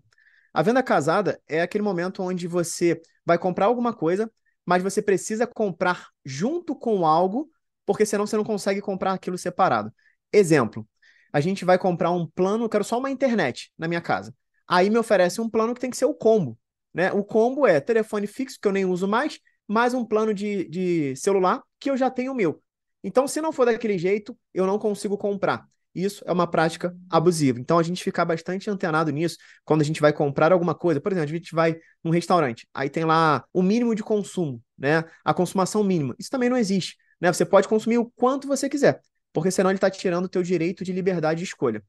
A 0.53 0.61
venda 0.61 0.83
casada 0.83 1.41
é 1.47 1.63
aquele 1.63 1.83
momento 1.83 2.21
onde 2.21 2.45
você 2.47 3.01
vai 3.25 3.39
comprar 3.39 3.65
alguma 3.65 3.91
coisa, 3.91 4.31
mas 4.63 4.83
você 4.83 5.01
precisa 5.01 5.47
comprar 5.47 6.09
junto 6.23 6.75
com 6.75 7.07
algo, 7.07 7.49
porque 7.83 8.05
senão 8.05 8.27
você 8.27 8.37
não 8.37 8.43
consegue 8.43 8.81
comprar 8.81 9.13
aquilo 9.13 9.39
separado. 9.39 9.91
Exemplo, 10.31 10.87
a 11.33 11.39
gente 11.39 11.65
vai 11.65 11.79
comprar 11.79 12.11
um 12.11 12.27
plano, 12.27 12.65
eu 12.65 12.69
quero 12.69 12.83
só 12.83 12.99
uma 12.99 13.09
internet 13.09 13.73
na 13.75 13.87
minha 13.87 13.99
casa. 13.99 14.31
Aí 14.67 14.91
me 14.91 14.99
oferece 14.99 15.41
um 15.41 15.49
plano 15.49 15.73
que 15.73 15.81
tem 15.81 15.89
que 15.89 15.97
ser 15.97 16.05
o 16.05 16.13
combo. 16.13 16.55
Né? 16.93 17.11
O 17.11 17.23
combo 17.23 17.65
é 17.65 17.79
telefone 17.79 18.27
fixo, 18.27 18.59
que 18.61 18.67
eu 18.67 18.71
nem 18.71 18.85
uso 18.85 19.07
mais, 19.07 19.39
mais 19.71 19.93
um 19.93 20.03
plano 20.03 20.33
de, 20.33 20.67
de 20.67 21.15
celular 21.15 21.63
que 21.79 21.89
eu 21.89 21.95
já 21.95 22.11
tenho 22.11 22.33
o 22.33 22.35
meu. 22.35 22.61
Então, 23.01 23.25
se 23.25 23.39
não 23.39 23.53
for 23.53 23.65
daquele 23.65 23.97
jeito, 23.97 24.37
eu 24.53 24.67
não 24.67 24.77
consigo 24.77 25.17
comprar. 25.17 25.65
Isso 25.95 26.21
é 26.27 26.31
uma 26.33 26.45
prática 26.45 26.93
abusiva. 27.09 27.57
Então, 27.57 27.79
a 27.79 27.83
gente 27.83 28.03
ficar 28.03 28.25
bastante 28.25 28.69
antenado 28.69 29.11
nisso 29.11 29.37
quando 29.63 29.79
a 29.79 29.85
gente 29.85 30.01
vai 30.01 30.11
comprar 30.11 30.51
alguma 30.51 30.75
coisa. 30.75 30.99
Por 30.99 31.13
exemplo, 31.13 31.29
a 31.29 31.37
gente 31.37 31.55
vai 31.55 31.77
num 32.03 32.11
restaurante, 32.11 32.67
aí 32.73 32.89
tem 32.89 33.05
lá 33.05 33.45
o 33.53 33.61
mínimo 33.61 33.95
de 33.95 34.03
consumo, 34.03 34.61
né? 34.77 35.05
A 35.23 35.33
consumação 35.33 35.83
mínima. 35.85 36.15
Isso 36.19 36.29
também 36.29 36.49
não 36.49 36.57
existe. 36.57 36.97
Né? 37.19 37.31
Você 37.31 37.45
pode 37.45 37.67
consumir 37.69 37.97
o 37.97 38.11
quanto 38.13 38.49
você 38.49 38.67
quiser, 38.67 38.99
porque 39.31 39.51
senão 39.51 39.69
ele 39.69 39.77
está 39.77 39.89
tirando 39.89 40.25
o 40.25 40.29
teu 40.29 40.43
direito 40.43 40.83
de 40.83 40.91
liberdade 40.91 41.39
de 41.39 41.45
escolha. 41.45 41.81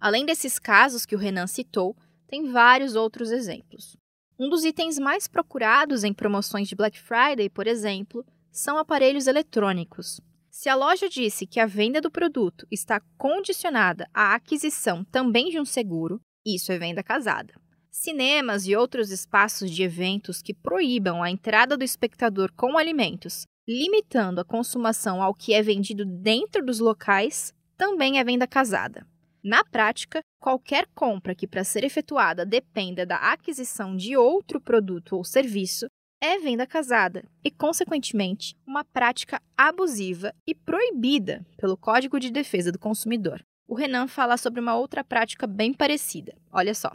Além 0.00 0.26
desses 0.26 0.58
casos 0.58 1.06
que 1.06 1.14
o 1.14 1.18
Renan 1.18 1.46
citou, 1.46 1.96
tem 2.26 2.50
vários 2.50 2.96
outros 2.96 3.30
exemplos. 3.30 3.99
Um 4.42 4.48
dos 4.48 4.64
itens 4.64 4.98
mais 4.98 5.28
procurados 5.28 6.02
em 6.02 6.14
promoções 6.14 6.66
de 6.66 6.74
Black 6.74 6.98
Friday, 6.98 7.50
por 7.50 7.66
exemplo, 7.66 8.24
são 8.50 8.78
aparelhos 8.78 9.26
eletrônicos. 9.26 10.18
Se 10.48 10.70
a 10.70 10.74
loja 10.74 11.10
disse 11.10 11.46
que 11.46 11.60
a 11.60 11.66
venda 11.66 12.00
do 12.00 12.10
produto 12.10 12.66
está 12.70 13.02
condicionada 13.18 14.08
à 14.14 14.34
aquisição 14.34 15.04
também 15.04 15.50
de 15.50 15.60
um 15.60 15.64
seguro, 15.66 16.22
isso 16.42 16.72
é 16.72 16.78
venda 16.78 17.02
casada. 17.02 17.52
Cinemas 17.90 18.66
e 18.66 18.74
outros 18.74 19.10
espaços 19.10 19.70
de 19.70 19.82
eventos 19.82 20.40
que 20.40 20.54
proíbam 20.54 21.22
a 21.22 21.30
entrada 21.30 21.76
do 21.76 21.84
espectador 21.84 22.50
com 22.56 22.78
alimentos, 22.78 23.44
limitando 23.68 24.40
a 24.40 24.44
consumação 24.44 25.22
ao 25.22 25.34
que 25.34 25.52
é 25.52 25.60
vendido 25.60 26.06
dentro 26.06 26.64
dos 26.64 26.78
locais, 26.78 27.52
também 27.76 28.18
é 28.18 28.24
venda 28.24 28.46
casada. 28.46 29.06
Na 29.44 29.62
prática, 29.64 30.22
qualquer 30.40 30.88
compra 30.94 31.34
que, 31.34 31.46
para 31.46 31.62
ser 31.62 31.84
efetuada, 31.84 32.46
dependa 32.46 33.04
da 33.04 33.16
aquisição 33.16 33.94
de 33.94 34.16
outro 34.16 34.60
produto 34.60 35.14
ou 35.16 35.22
serviço 35.22 35.86
é 36.20 36.38
venda 36.38 36.66
casada 36.66 37.22
e, 37.44 37.50
consequentemente, 37.50 38.56
uma 38.66 38.84
prática 38.84 39.40
abusiva 39.56 40.34
e 40.46 40.54
proibida 40.54 41.46
pelo 41.56 41.76
Código 41.76 42.18
de 42.18 42.30
Defesa 42.30 42.72
do 42.72 42.78
Consumidor. 42.78 43.44
O 43.68 43.74
Renan 43.74 44.08
fala 44.08 44.36
sobre 44.36 44.60
uma 44.60 44.76
outra 44.76 45.04
prática 45.04 45.46
bem 45.46 45.72
parecida. 45.72 46.34
Olha 46.50 46.74
só. 46.74 46.92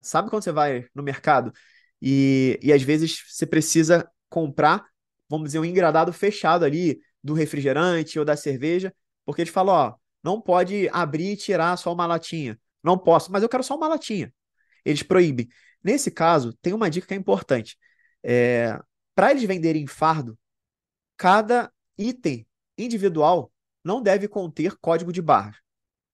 Sabe 0.00 0.28
quando 0.28 0.42
você 0.42 0.52
vai 0.52 0.86
no 0.94 1.02
mercado 1.02 1.52
e, 2.00 2.58
e 2.62 2.72
às 2.72 2.82
vezes 2.82 3.24
você 3.28 3.46
precisa 3.46 4.08
comprar, 4.28 4.86
vamos 5.28 5.46
dizer, 5.46 5.58
um 5.58 5.64
engradado 5.64 6.12
fechado 6.12 6.64
ali 6.64 7.00
do 7.22 7.34
refrigerante 7.34 8.18
ou 8.18 8.24
da 8.24 8.36
cerveja, 8.36 8.94
porque 9.24 9.42
eles 9.42 9.52
falam, 9.52 9.74
ó, 9.74 9.94
não 10.22 10.40
pode 10.40 10.88
abrir 10.92 11.32
e 11.32 11.36
tirar 11.36 11.76
só 11.76 11.92
uma 11.92 12.06
latinha. 12.06 12.58
Não 12.82 12.98
posso, 12.98 13.30
mas 13.32 13.42
eu 13.42 13.48
quero 13.48 13.62
só 13.62 13.76
uma 13.76 13.88
latinha. 13.88 14.32
Eles 14.84 15.02
proíbem. 15.02 15.48
Nesse 15.82 16.10
caso, 16.10 16.52
tem 16.62 16.72
uma 16.72 16.90
dica 16.90 17.06
que 17.06 17.14
é 17.14 17.16
importante. 17.16 17.78
É, 18.22 18.78
Para 19.14 19.30
eles 19.30 19.44
venderem 19.44 19.86
fardo, 19.86 20.38
cada 21.16 21.72
item 21.98 22.46
individual 22.76 23.52
não 23.84 24.02
deve 24.02 24.28
conter 24.28 24.76
código 24.78 25.12
de 25.12 25.22
barras. 25.22 25.56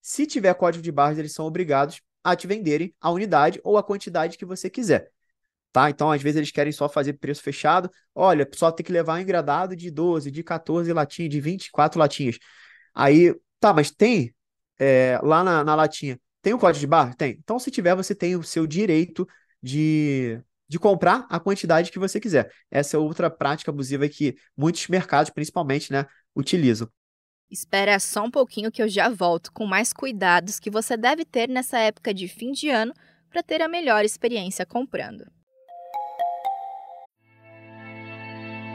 Se 0.00 0.26
tiver 0.26 0.54
código 0.54 0.82
de 0.82 0.92
barras, 0.92 1.18
eles 1.18 1.32
são 1.32 1.46
obrigados 1.46 2.00
a 2.22 2.34
te 2.36 2.46
venderem 2.46 2.94
a 3.00 3.10
unidade 3.10 3.60
ou 3.64 3.76
a 3.76 3.82
quantidade 3.82 4.38
que 4.38 4.44
você 4.44 4.70
quiser. 4.70 5.10
Tá? 5.72 5.90
Então, 5.90 6.10
às 6.10 6.22
vezes, 6.22 6.38
eles 6.38 6.50
querem 6.50 6.72
só 6.72 6.88
fazer 6.88 7.14
preço 7.14 7.42
fechado. 7.42 7.90
Olha, 8.14 8.48
só 8.54 8.72
tem 8.72 8.84
que 8.84 8.92
levar 8.92 9.14
um 9.14 9.20
engradado 9.20 9.76
de 9.76 9.90
12, 9.90 10.30
de 10.30 10.42
14 10.42 10.92
latinhas, 10.92 11.30
de 11.30 11.40
24 11.40 11.98
latinhas. 11.98 12.38
Aí, 12.94 13.34
tá, 13.60 13.74
mas 13.74 13.90
tem 13.90 14.34
é, 14.78 15.20
lá 15.22 15.44
na, 15.44 15.62
na 15.64 15.74
latinha, 15.74 16.18
tem 16.46 16.54
o 16.54 16.58
código 16.60 16.78
de 16.78 16.86
barra? 16.86 17.12
Tem. 17.12 17.32
Então, 17.42 17.58
se 17.58 17.72
tiver, 17.72 17.92
você 17.96 18.14
tem 18.14 18.36
o 18.36 18.42
seu 18.44 18.68
direito 18.68 19.26
de, 19.60 20.40
de 20.68 20.78
comprar 20.78 21.26
a 21.28 21.40
quantidade 21.40 21.90
que 21.90 21.98
você 21.98 22.20
quiser. 22.20 22.48
Essa 22.70 22.96
é 22.96 23.00
outra 23.00 23.28
prática 23.28 23.72
abusiva 23.72 24.08
que 24.08 24.36
muitos 24.56 24.86
mercados, 24.86 25.28
principalmente, 25.28 25.90
né, 25.90 26.06
utilizam. 26.36 26.88
Espera 27.50 27.98
só 27.98 28.22
um 28.22 28.30
pouquinho 28.30 28.70
que 28.70 28.80
eu 28.80 28.88
já 28.88 29.08
volto 29.08 29.52
com 29.52 29.66
mais 29.66 29.92
cuidados 29.92 30.60
que 30.60 30.70
você 30.70 30.96
deve 30.96 31.24
ter 31.24 31.48
nessa 31.48 31.80
época 31.80 32.14
de 32.14 32.28
fim 32.28 32.52
de 32.52 32.68
ano 32.68 32.94
para 33.28 33.42
ter 33.42 33.60
a 33.60 33.66
melhor 33.66 34.04
experiência 34.04 34.64
comprando. 34.64 35.26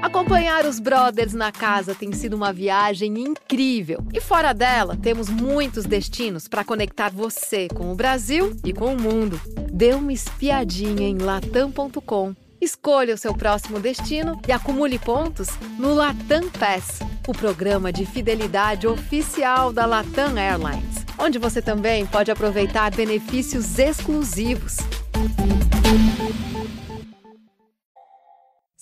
Acompanhar 0.02 0.66
os 0.66 0.80
brothers 0.80 1.34
na 1.34 1.52
casa 1.52 1.94
tem 1.94 2.12
sido 2.12 2.34
uma 2.36 2.52
viagem 2.52 3.20
incrível. 3.20 4.00
E 4.12 4.20
fora 4.20 4.52
dela, 4.52 4.98
temos 4.98 5.30
muitos 5.30 5.86
destinos 5.86 6.48
para 6.48 6.64
conectar 6.64 7.10
você 7.12 7.68
com 7.68 7.92
o 7.92 7.96
Brasil 7.96 8.56
e 8.66 8.74
com 8.74 8.96
o 8.96 9.00
mundo. 9.00 9.40
Dê 9.72 9.94
uma 9.94 10.12
espiadinha 10.12 11.08
em 11.08 11.18
latam.com. 11.20 12.36
Escolha 12.60 13.14
o 13.14 13.18
seu 13.18 13.34
próximo 13.34 13.80
destino 13.80 14.40
e 14.48 14.52
acumule 14.52 14.98
pontos 14.98 15.50
no 15.78 15.94
Latam 15.94 16.50
Pass, 16.50 17.00
o 17.28 17.32
programa 17.32 17.92
de 17.92 18.06
fidelidade 18.06 18.88
oficial 18.88 19.72
da 19.72 19.86
Latam 19.86 20.38
Airlines, 20.38 21.06
onde 21.18 21.40
você 21.40 21.62
também 21.62 22.06
pode 22.06 22.32
aproveitar 22.32 22.92
benefícios 22.92 23.80
exclusivos. 23.80 24.78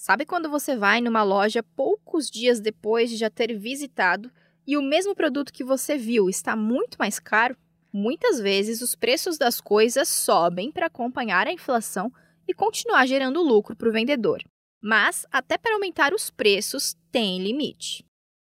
Sabe 0.10 0.26
quando 0.26 0.50
você 0.50 0.76
vai 0.76 1.02
numa 1.02 1.22
loja 1.22 1.62
poucos 1.62 2.32
dias 2.32 2.60
depois 2.60 3.12
de 3.12 3.16
já 3.16 3.30
ter 3.30 3.56
visitado 3.56 4.32
e 4.66 4.76
o 4.76 4.82
mesmo 4.82 5.14
produto 5.14 5.54
que 5.54 5.64
você 5.64 6.00
viu 6.00 6.28
está 6.28 6.56
muito 6.56 6.98
mais 6.98 7.20
caro? 7.20 7.56
Muitas 7.94 8.40
vezes 8.40 8.82
os 8.82 8.96
preços 8.96 9.38
das 9.38 9.62
coisas 9.62 10.10
sobem 10.10 10.72
para 10.72 10.88
acompanhar 10.88 11.46
a 11.46 11.52
inflação 11.52 12.12
e 12.48 12.56
continuar 12.56 13.06
gerando 13.06 13.44
lucro 13.44 13.76
para 13.76 13.88
o 13.88 13.92
vendedor. 13.92 14.42
Mas, 14.82 15.28
até 15.32 15.60
para 15.60 15.76
aumentar 15.76 16.12
os 16.12 16.32
preços, 16.32 16.98
tem 17.12 17.38
limite. 17.44 18.04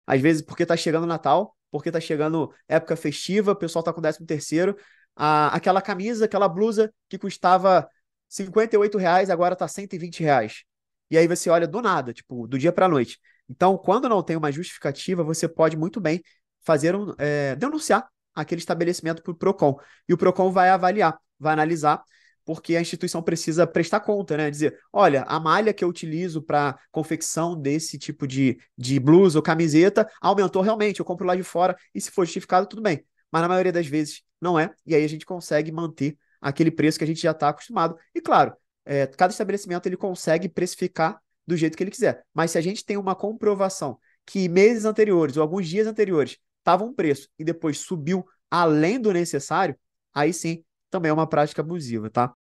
Às 0.08 0.20
vezes, 0.20 0.42
porque 0.42 0.64
está 0.64 0.76
chegando 0.76 1.06
Natal, 1.06 1.56
porque 1.70 1.90
está 1.90 2.00
chegando 2.00 2.52
época 2.68 2.96
festiva, 2.96 3.52
o 3.52 3.56
pessoal 3.56 3.82
está 3.82 3.94
com 3.94 4.02
13 4.02 4.26
terceiro, 4.26 4.76
aquela 5.16 5.80
camisa, 5.80 6.26
aquela 6.26 6.50
blusa 6.50 6.92
que 7.08 7.20
custava 7.20 7.88
58 8.28 8.98
reais, 8.98 9.30
agora 9.30 9.54
está 9.54 9.68
120 9.68 10.24
reais 10.24 10.64
e 11.12 11.18
aí 11.18 11.28
você 11.28 11.50
olha 11.50 11.68
do 11.68 11.82
nada, 11.82 12.14
tipo, 12.14 12.48
do 12.48 12.58
dia 12.58 12.72
para 12.72 12.86
a 12.86 12.90
noite. 12.90 13.20
Então, 13.50 13.78
quando 13.78 14.08
não 14.08 14.24
tem 14.24 14.38
uma 14.38 14.52
justificativa, 14.52 15.24
você 15.24 15.48
pode 15.48 15.76
muito 15.76 16.00
bem 16.00 16.24
fazer 16.64 16.96
um, 16.96 17.14
é, 17.18 17.56
denunciar 17.56 18.08
aquele 18.34 18.60
estabelecimento 18.60 19.22
para 19.22 19.32
o 19.32 19.36
PROCON. 19.36 19.78
E 20.08 20.14
o 20.14 20.18
PROCON 20.18 20.52
vai 20.52 20.70
avaliar, 20.70 21.20
vai 21.38 21.52
analisar, 21.52 22.02
porque 22.46 22.76
a 22.76 22.82
instituição 22.82 23.22
precisa 23.22 23.68
prestar 23.68 24.00
conta, 24.00 24.38
né? 24.38 24.50
Dizer, 24.50 24.80
olha, 24.92 25.24
a 25.24 25.40
malha 25.40 25.74
que 25.74 25.84
eu 25.84 25.90
utilizo 25.90 26.42
para 26.42 26.80
confecção 26.92 27.60
desse 27.60 27.98
tipo 28.00 28.26
de, 28.26 28.58
de 28.78 29.00
blusa 29.00 29.38
ou 29.38 29.44
camiseta 29.44 30.10
aumentou 30.22 30.62
realmente, 30.62 31.00
eu 31.00 31.06
compro 31.06 31.28
lá 31.28 31.36
de 31.36 31.44
fora, 31.44 31.76
e 31.94 32.00
se 32.00 32.10
for 32.10 32.26
justificado, 32.26 32.68
tudo 32.68 32.82
bem. 32.82 33.04
Mas 33.32 33.42
na 33.42 33.48
maioria 33.48 33.72
das 33.72 33.88
vezes 33.88 34.24
não 34.40 34.58
é, 34.60 34.74
e 34.86 34.96
aí 34.96 35.04
a 35.04 35.10
gente 35.10 35.26
consegue 35.26 35.72
manter 35.72 36.18
aquele 36.40 36.72
preço 36.72 36.98
que 36.98 37.04
a 37.04 37.08
gente 37.08 37.22
já 37.22 37.32
está 37.32 37.50
acostumado. 37.50 37.96
E 38.16 38.22
claro, 38.22 38.54
é, 38.86 39.08
cada 39.08 39.32
estabelecimento 39.32 39.86
ele 39.86 39.98
consegue 39.98 40.50
precificar 40.50 41.22
do 41.46 41.56
jeito 41.58 41.78
que 41.78 41.84
ele 41.84 41.92
quiser. 41.92 42.24
Mas 42.34 42.52
se 42.52 42.58
a 42.58 42.62
gente 42.62 42.86
tem 42.86 42.98
uma 42.98 43.16
comprovação 43.16 43.98
que 44.26 44.48
meses 44.48 44.86
anteriores 44.86 45.38
ou 45.38 45.44
alguns 45.44 45.68
dias 45.68 45.88
anteriores 45.88 46.38
estava 46.60 46.84
um 46.84 46.94
preço 46.94 47.28
e 47.38 47.44
depois 47.44 47.80
subiu 47.80 48.26
além 48.50 49.00
do 49.00 49.12
necessário, 49.12 49.76
aí 50.14 50.34
sim 50.34 50.64
também 50.90 51.10
é 51.10 51.14
uma 51.14 51.28
prática 51.28 51.62
abusiva, 51.62 52.10
tá? 52.10 52.34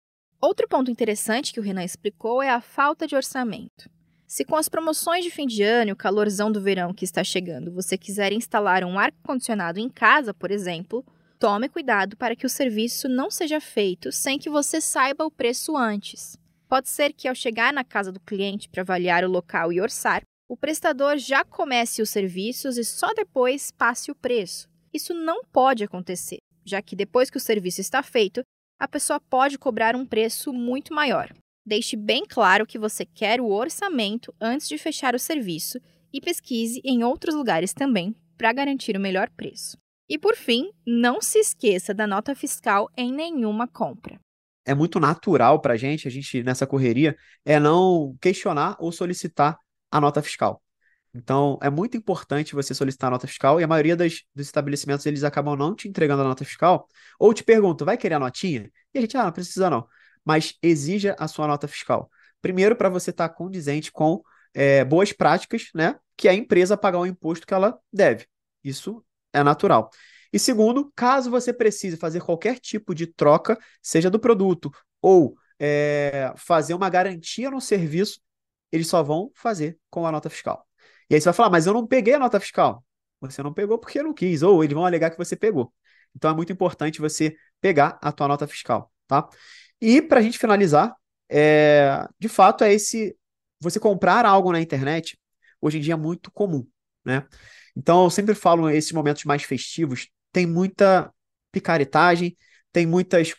Outro 0.41 0.67
ponto 0.67 0.89
interessante 0.89 1.53
que 1.53 1.59
o 1.59 1.63
Renan 1.63 1.83
explicou 1.83 2.41
é 2.41 2.49
a 2.49 2.61
falta 2.61 3.05
de 3.05 3.15
orçamento. 3.15 3.89
Se 4.25 4.45
com 4.45 4.55
as 4.55 4.69
promoções 4.69 5.23
de 5.23 5.31
fim 5.31 5.45
de 5.45 5.63
ano 5.63 5.89
e 5.89 5.91
o 5.91 5.97
calorzão 5.97 6.51
do 6.51 6.61
verão 6.61 6.93
que 6.93 7.03
está 7.03 7.23
chegando, 7.23 7.73
você 7.73 7.97
quiser 7.97 8.31
instalar 8.31 8.83
um 8.83 8.97
ar-condicionado 8.97 9.79
em 9.79 9.89
casa, 9.89 10.33
por 10.33 10.51
exemplo, 10.51 11.03
Tome 11.39 11.69
cuidado 11.69 12.17
para 12.17 12.35
que 12.35 12.45
o 12.45 12.49
serviço 12.49 13.07
não 13.07 13.31
seja 13.31 13.61
feito 13.61 14.11
sem 14.11 14.37
que 14.37 14.49
você 14.49 14.81
saiba 14.81 15.23
o 15.23 15.31
preço 15.31 15.77
antes. 15.77 16.37
Pode 16.67 16.89
ser 16.89 17.13
que, 17.13 17.29
ao 17.29 17.33
chegar 17.33 17.71
na 17.71 17.85
casa 17.85 18.11
do 18.11 18.19
cliente 18.19 18.67
para 18.67 18.81
avaliar 18.81 19.23
o 19.23 19.29
local 19.29 19.71
e 19.71 19.79
orçar, 19.79 20.21
o 20.49 20.57
prestador 20.57 21.17
já 21.17 21.45
comece 21.45 22.01
os 22.01 22.09
serviços 22.09 22.77
e 22.77 22.83
só 22.83 23.13
depois 23.13 23.71
passe 23.71 24.11
o 24.11 24.15
preço. 24.15 24.67
Isso 24.93 25.13
não 25.13 25.41
pode 25.45 25.81
acontecer, 25.81 26.39
já 26.65 26.81
que 26.81 26.93
depois 26.93 27.29
que 27.29 27.37
o 27.37 27.41
serviço 27.41 27.79
está 27.79 28.03
feito, 28.03 28.41
a 28.77 28.85
pessoa 28.85 29.21
pode 29.21 29.57
cobrar 29.57 29.95
um 29.95 30.05
preço 30.05 30.51
muito 30.51 30.93
maior. 30.93 31.33
Deixe 31.65 31.95
bem 31.95 32.25
claro 32.27 32.67
que 32.67 32.77
você 32.77 33.05
quer 33.05 33.39
o 33.39 33.49
orçamento 33.49 34.35
antes 34.41 34.67
de 34.67 34.77
fechar 34.77 35.15
o 35.15 35.19
serviço 35.19 35.79
e 36.11 36.19
pesquise 36.19 36.81
em 36.83 37.01
outros 37.01 37.33
lugares 37.33 37.73
também 37.73 38.13
para 38.37 38.51
garantir 38.51 38.97
o 38.97 38.99
melhor 38.99 39.29
preço. 39.29 39.77
E 40.09 40.17
por 40.17 40.35
fim, 40.35 40.71
não 40.85 41.21
se 41.21 41.37
esqueça 41.37 41.93
da 41.93 42.07
nota 42.07 42.33
fiscal 42.33 42.89
em 42.97 43.13
nenhuma 43.13 43.67
compra. 43.67 44.19
É 44.65 44.73
muito 44.73 44.99
natural 44.99 45.61
para 45.61 45.75
a 45.75 45.77
gente, 45.77 46.07
a 46.07 46.11
gente 46.11 46.41
nessa 46.41 46.65
correria, 46.65 47.15
é 47.45 47.59
não 47.59 48.17
questionar 48.19 48.75
ou 48.79 48.91
solicitar 48.91 49.57
a 49.91 50.01
nota 50.01 50.21
fiscal. 50.23 50.61
Então, 51.13 51.59
é 51.61 51.69
muito 51.69 51.95
importante 51.95 52.55
você 52.55 52.73
solicitar 52.73 53.07
a 53.07 53.11
nota 53.11 53.27
fiscal 53.27 53.59
e 53.59 53.63
a 53.63 53.67
maioria 53.67 53.95
das, 53.95 54.23
dos 54.33 54.47
estabelecimentos 54.47 55.05
eles 55.05 55.23
acabam 55.23 55.55
não 55.55 55.75
te 55.75 55.87
entregando 55.87 56.21
a 56.21 56.25
nota 56.25 56.43
fiscal 56.43 56.87
ou 57.19 57.33
te 57.33 57.43
perguntam, 57.43 57.85
vai 57.85 57.97
querer 57.97 58.15
a 58.15 58.19
notinha? 58.19 58.69
E 58.93 58.97
a 58.97 59.01
gente, 59.01 59.15
ah, 59.15 59.25
não 59.25 59.31
precisa 59.31 59.69
não. 59.69 59.87
Mas 60.25 60.55
exija 60.61 61.15
a 61.19 61.27
sua 61.27 61.47
nota 61.47 61.67
fiscal. 61.67 62.09
Primeiro, 62.41 62.75
para 62.75 62.89
você 62.89 63.11
estar 63.11 63.29
tá 63.29 63.33
condizente 63.33 63.91
com 63.91 64.21
é, 64.53 64.83
boas 64.83 65.11
práticas, 65.11 65.69
né? 65.73 65.95
Que 66.15 66.27
a 66.27 66.33
empresa 66.33 66.77
pagar 66.77 66.99
o 66.99 67.05
imposto 67.05 67.45
que 67.45 67.53
ela 67.53 67.79
deve. 67.91 68.27
Isso 68.63 69.03
é 69.33 69.43
natural. 69.43 69.89
E 70.31 70.39
segundo, 70.39 70.91
caso 70.95 71.29
você 71.31 71.51
precise 71.51 71.97
fazer 71.97 72.21
qualquer 72.21 72.59
tipo 72.59 72.93
de 72.93 73.07
troca, 73.07 73.57
seja 73.81 74.09
do 74.09 74.19
produto 74.19 74.71
ou 75.01 75.35
é, 75.59 76.31
fazer 76.37 76.73
uma 76.73 76.89
garantia 76.89 77.49
no 77.49 77.59
serviço, 77.59 78.19
eles 78.71 78.87
só 78.87 79.01
vão 79.01 79.31
fazer 79.35 79.77
com 79.89 80.05
a 80.05 80.11
nota 80.11 80.29
fiscal. 80.29 80.65
E 81.09 81.15
aí 81.15 81.21
você 81.21 81.25
vai 81.25 81.33
falar, 81.33 81.49
mas 81.49 81.65
eu 81.65 81.73
não 81.73 81.87
peguei 81.87 82.13
a 82.13 82.19
nota 82.19 82.39
fiscal. 82.39 82.85
Você 83.21 83.41
não 83.43 83.53
pegou 83.53 83.77
porque 83.77 84.01
não 84.01 84.13
quis, 84.13 84.43
ou 84.43 84.63
eles 84.63 84.73
vão 84.73 84.85
alegar 84.85 85.09
que 85.09 85.17
você 85.17 85.35
pegou. 85.35 85.73
Então 86.15 86.31
é 86.31 86.33
muito 86.33 86.53
importante 86.53 87.01
você 87.01 87.35
pegar 87.59 87.97
a 88.01 88.11
tua 88.11 88.27
nota 88.27 88.47
fiscal, 88.47 88.91
tá? 89.07 89.27
E 89.81 90.01
para 90.01 90.19
a 90.19 90.23
gente 90.23 90.37
finalizar, 90.37 90.95
é, 91.29 92.07
de 92.19 92.29
fato 92.29 92.63
é 92.63 92.73
esse, 92.73 93.17
você 93.59 93.79
comprar 93.79 94.25
algo 94.25 94.51
na 94.51 94.61
internet, 94.61 95.19
hoje 95.61 95.77
em 95.77 95.81
dia 95.81 95.93
é 95.93 95.97
muito 95.97 96.31
comum, 96.31 96.65
né? 97.03 97.27
Então, 97.75 98.03
eu 98.03 98.09
sempre 98.09 98.35
falo, 98.35 98.69
esses 98.69 98.91
momentos 98.91 99.23
mais 99.25 99.43
festivos, 99.43 100.07
tem 100.31 100.45
muita 100.45 101.13
picaretagem, 101.51 102.37
tem 102.71 102.85
muitas, 102.85 103.33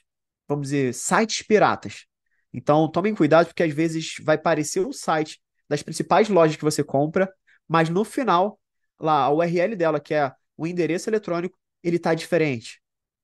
vamos 0.49 0.69
dizer, 0.69 0.95
sites 0.95 1.43
piratas. 1.43 2.07
Então, 2.53 2.91
tomem 2.91 3.15
cuidado, 3.15 3.47
porque 3.47 3.63
às 3.63 3.73
vezes 3.73 4.15
vai 4.23 4.37
parecer 4.37 4.81
o 4.81 4.93
site 4.93 5.41
das 5.69 5.83
principais 5.83 6.29
lojas 6.29 6.57
que 6.57 6.65
você 6.65 6.83
compra, 6.83 7.33
mas 7.69 7.89
no 7.89 8.05
final, 8.05 8.59
lá, 8.99 9.25
a 9.25 9.33
URL 9.33 9.77
dela, 9.77 10.01
que 10.01 10.15
é 10.15 10.33
o 10.57 10.67
endereço 10.67 11.09
eletrônico, 11.09 11.57
ele 11.83 11.97
está 11.97 12.15
diferente. 12.15 12.81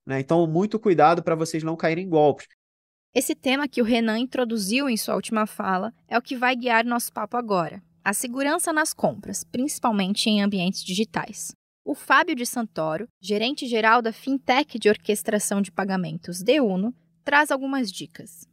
Né? 0.07 0.21
Então, 0.21 0.47
muito 0.47 0.79
cuidado 0.79 1.23
para 1.23 1.35
vocês 1.35 1.63
não 1.63 1.77
caírem 1.77 2.05
em 2.05 2.09
golpes. 2.09 2.47
Esse 3.13 3.35
tema 3.35 3.67
que 3.67 3.81
o 3.81 3.85
Renan 3.85 4.19
introduziu 4.19 4.89
em 4.89 4.97
sua 4.97 5.17
última 5.17 5.47
fala 5.47 5.93
é 6.07 6.17
o 6.17 6.23
que 6.23 6.37
vai 6.37 6.55
guiar 6.55 6.85
nosso 6.85 7.13
papo 7.13 7.37
agora 7.37 7.83
a 8.07 8.13
segurança 8.13 8.73
nas 8.73 8.95
compras, 8.95 9.43
principalmente 9.43 10.31
em 10.31 10.41
ambientes 10.41 10.85
digitais. 10.85 11.51
O 11.85 11.93
Fábio 11.93 12.37
de 12.37 12.47
Santoro, 12.47 13.09
gerente-geral 13.21 14.01
da 14.01 14.13
Fintech 14.13 14.79
de 14.79 14.89
Orquestração 14.89 15.61
de 15.61 15.73
Pagamentos 15.73 16.41
Deuno, 16.41 16.95
traz 17.25 17.51
algumas 17.51 17.91
dicas. 17.91 18.47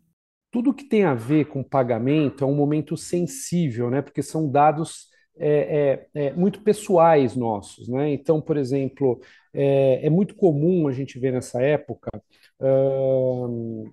Tudo 0.51 0.73
que 0.73 0.83
tem 0.83 1.03
a 1.03 1.13
ver 1.13 1.49
com 1.49 1.63
pagamento 1.63 2.43
é 2.43 2.47
um 2.47 2.55
momento 2.55 2.97
sensível, 2.97 3.91
né? 3.91 4.01
Porque 4.01 4.23
são 4.23 4.49
dados 4.49 5.09
é, 5.37 6.07
é, 6.15 6.25
é, 6.27 6.33
muito 6.33 6.61
pessoais 6.61 7.35
nossos, 7.35 7.87
né? 7.87 8.11
Então, 8.11 8.39
por 8.39 8.57
exemplo, 8.57 9.19
é, 9.53 10.05
é 10.05 10.09
muito 10.09 10.35
comum 10.35 10.87
a 10.87 10.91
gente 10.91 11.17
ver 11.19 11.31
nessa 11.33 11.61
época 11.61 12.09
uh, 12.59 13.91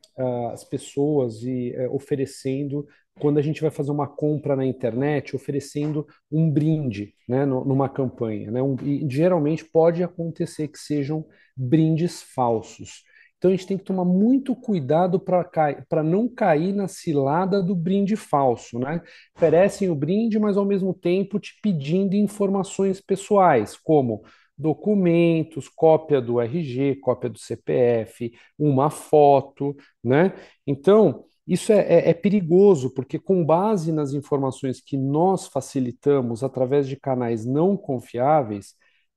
as 0.53 0.65
pessoas 0.65 1.43
e, 1.43 1.75
uh, 1.77 1.95
oferecendo, 1.95 2.87
quando 3.19 3.39
a 3.39 3.43
gente 3.43 3.61
vai 3.61 3.71
fazer 3.71 3.91
uma 3.91 4.07
compra 4.07 4.57
na 4.57 4.65
internet, 4.65 5.35
oferecendo 5.37 6.07
um 6.31 6.51
brinde, 6.51 7.15
né, 7.29 7.45
numa 7.45 7.89
campanha, 7.89 8.51
né? 8.51 8.63
Um, 8.63 8.77
e 8.83 9.07
geralmente 9.09 9.65
pode 9.65 10.03
acontecer 10.03 10.69
que 10.69 10.79
sejam 10.79 11.27
brindes 11.57 12.23
falsos. 12.23 13.03
Então 13.41 13.51
a 13.51 13.55
gente 13.55 13.67
tem 13.67 13.79
que 13.79 13.85
tomar 13.85 14.05
muito 14.05 14.55
cuidado 14.55 15.19
para 15.19 16.03
não 16.05 16.29
cair 16.29 16.75
na 16.75 16.87
cilada 16.87 17.63
do 17.63 17.75
brinde 17.75 18.15
falso, 18.15 18.79
né? 18.79 19.01
Oferecem 19.35 19.89
o 19.89 19.95
brinde, 19.95 20.39
mas 20.39 20.59
ao 20.59 20.65
mesmo 20.67 20.93
tempo 20.93 21.41
te 21.41 21.59
pedindo 21.63 22.15
informações 22.15 23.01
pessoais, 23.01 23.79
como 23.79 24.23
documentos, 24.59 25.71
cópia 25.71 26.21
do 26.21 26.39
RG, 26.39 26.97
cópia 26.97 27.31
do 27.31 27.39
CPF, 27.39 28.31
uma 28.59 28.91
foto, 28.91 29.75
né? 30.05 30.35
Então, 30.67 31.25
isso 31.47 31.73
é, 31.73 31.79
é, 31.79 32.11
é, 32.11 32.15
perigoso, 32.15 32.93
porque 32.93 33.19
com 33.19 33.43
base 33.43 33.91
nas 33.91 34.13
informações 34.13 34.83
que 34.83 34.99
nós 34.99 35.47
facilitamos 35.47 36.45
através 36.45 36.87
de 36.87 36.95
canais 36.97 37.47
não 37.47 37.75
confiáveis, 37.75 38.75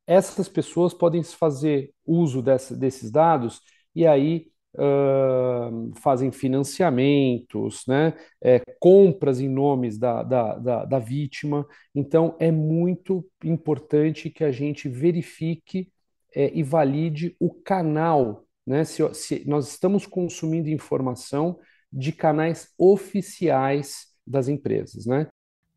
essas 0.07 0.47
pessoas 0.47 0.93
podem 0.93 1.21
fazer 1.23 1.91
uso 2.05 2.41
desses 2.41 3.11
dados 3.11 3.59
e 3.95 4.05
aí 4.05 4.47
uh, 4.75 5.91
fazem 5.99 6.31
financiamentos, 6.31 7.83
né, 7.87 8.13
é, 8.41 8.61
compras 8.79 9.39
em 9.39 9.47
nomes 9.47 9.97
da, 9.97 10.23
da, 10.23 10.57
da, 10.57 10.85
da 10.85 10.99
vítima. 10.99 11.65
Então, 11.93 12.35
é 12.39 12.51
muito 12.51 13.25
importante 13.43 14.29
que 14.29 14.43
a 14.43 14.51
gente 14.51 14.89
verifique 14.89 15.91
é, 16.35 16.51
e 16.53 16.63
valide 16.63 17.35
o 17.39 17.53
canal, 17.53 18.45
né, 18.65 18.83
se, 18.83 19.01
se 19.13 19.43
nós 19.47 19.69
estamos 19.69 20.05
consumindo 20.05 20.69
informação 20.69 21.59
de 21.91 22.11
canais 22.11 22.69
oficiais 22.77 24.07
das 24.25 24.47
empresas, 24.47 25.05
né? 25.05 25.27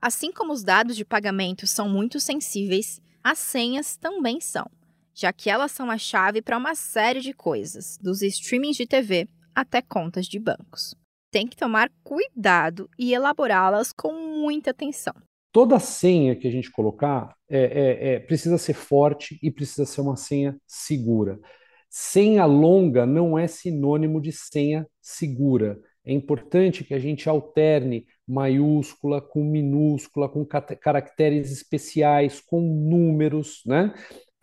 Assim 0.01 0.33
como 0.33 0.53
os 0.53 0.63
dados 0.63 0.97
de 0.97 1.05
pagamento 1.05 1.67
são 1.67 1.89
muito 1.89 2.21
sensíveis, 2.21 3.01
as 3.23 3.39
senhas 3.39 3.97
também 3.97 4.41
são 4.41 4.71
já 5.17 5.33
que 5.33 5.49
elas 5.49 5.73
são 5.73 5.91
a 5.91 5.97
chave 5.97 6.43
para 6.43 6.59
uma 6.59 6.75
série 6.75 7.21
de 7.21 7.33
coisas, 7.33 7.97
dos 8.03 8.21
streamings 8.21 8.77
de 8.77 8.87
TV 8.87 9.27
até 9.55 9.81
contas 9.81 10.27
de 10.27 10.39
bancos. 10.39 10.95
Tem 11.33 11.47
que 11.47 11.57
tomar 11.57 11.91
cuidado 12.05 12.89
e 12.99 13.15
elaborá-las 13.15 13.93
com 13.93 14.13
muita 14.13 14.71
atenção. 14.71 15.15
Toda 15.51 15.81
senha 15.81 16.37
que 16.37 16.47
a 16.47 16.51
gente 16.51 16.71
colocar 16.71 17.35
é, 17.49 17.59
é, 17.59 18.09
é, 18.13 18.21
precisa 18.21 18.59
ser 18.59 18.75
forte 18.75 19.39
e 19.43 19.51
precisa 19.51 19.87
ser 19.87 20.03
uma 20.03 20.17
senha 20.17 20.55
segura. 20.67 21.41
Senha 21.89 22.45
longa 22.45 23.07
não 23.07 23.39
é 23.39 23.47
sinônimo 23.47 24.21
de 24.21 24.33
senha 24.33 24.87
segura. 25.01 25.81
É 26.05 26.13
importante 26.13 26.85
que 26.85 26.93
a 26.93 26.99
gente 26.99 27.27
alterne 27.27 28.07
maiúscula 28.29 29.21
com 29.23 29.43
minúscula, 29.43 30.29
com 30.29 30.45
caracteres 30.45 31.51
especiais, 31.51 32.41
com 32.41 32.61
números, 32.61 33.63
né? 33.65 33.95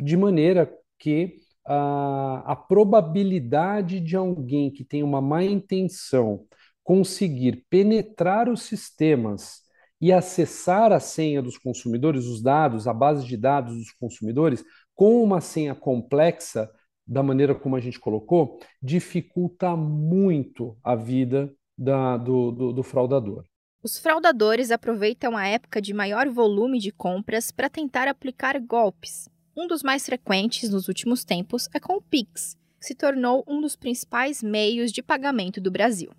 De 0.02 0.18
maneira 0.18 0.72
que 1.00 1.40
a, 1.66 2.44
a 2.46 2.56
probabilidade 2.56 4.00
de 4.00 4.16
alguém 4.16 4.72
que 4.72 4.84
tem 4.84 5.04
uma 5.04 5.22
má 5.22 5.44
intenção 5.44 6.46
conseguir 6.84 7.66
penetrar 7.70 8.50
os 8.50 8.64
sistemas 8.64 9.62
e 10.02 10.12
acessar 10.12 10.92
a 10.92 11.00
senha 11.00 11.42
dos 11.42 11.58
consumidores, 11.58 12.26
os 12.26 12.42
dados, 12.42 12.88
a 12.88 12.94
base 12.94 13.26
de 13.26 13.38
dados 13.38 13.78
dos 13.78 13.92
consumidores, 13.92 14.64
com 14.94 15.24
uma 15.24 15.40
senha 15.40 15.74
complexa, 15.74 16.70
da 17.06 17.24
maneira 17.24 17.56
como 17.56 17.76
a 17.76 17.80
gente 17.80 18.00
colocou, 18.00 18.60
dificulta 18.82 19.76
muito 19.76 20.78
a 20.84 20.96
vida 20.96 21.54
da, 21.78 22.18
do, 22.18 22.52
do, 22.52 22.74
do 22.74 22.84
fraudador. 22.84 23.46
Os 23.82 23.98
fraudadores 23.98 24.72
aproveitam 24.72 25.36
a 25.36 25.46
época 25.46 25.82
de 25.82 25.94
maior 25.94 26.30
volume 26.30 26.80
de 26.80 26.92
compras 26.92 27.52
para 27.52 27.70
tentar 27.70 28.08
aplicar 28.08 28.58
golpes, 28.60 29.28
um 29.56 29.68
dos 29.68 29.84
mais 29.84 30.06
frequentes 30.06 30.70
nos 30.70 30.88
últimos 30.88 31.24
tempos 31.24 31.70
é 31.74 31.80
com 31.80 31.94
o 31.94 32.02
Pix, 32.02 32.58
que 32.80 32.88
se 32.88 32.96
tornou 32.96 33.44
um 33.48 33.62
dos 33.62 33.76
principais 33.76 34.42
meios 34.42 34.92
de 34.92 35.04
pagamento 35.04 35.62
do 35.62 35.72
Brasil. 35.72 36.12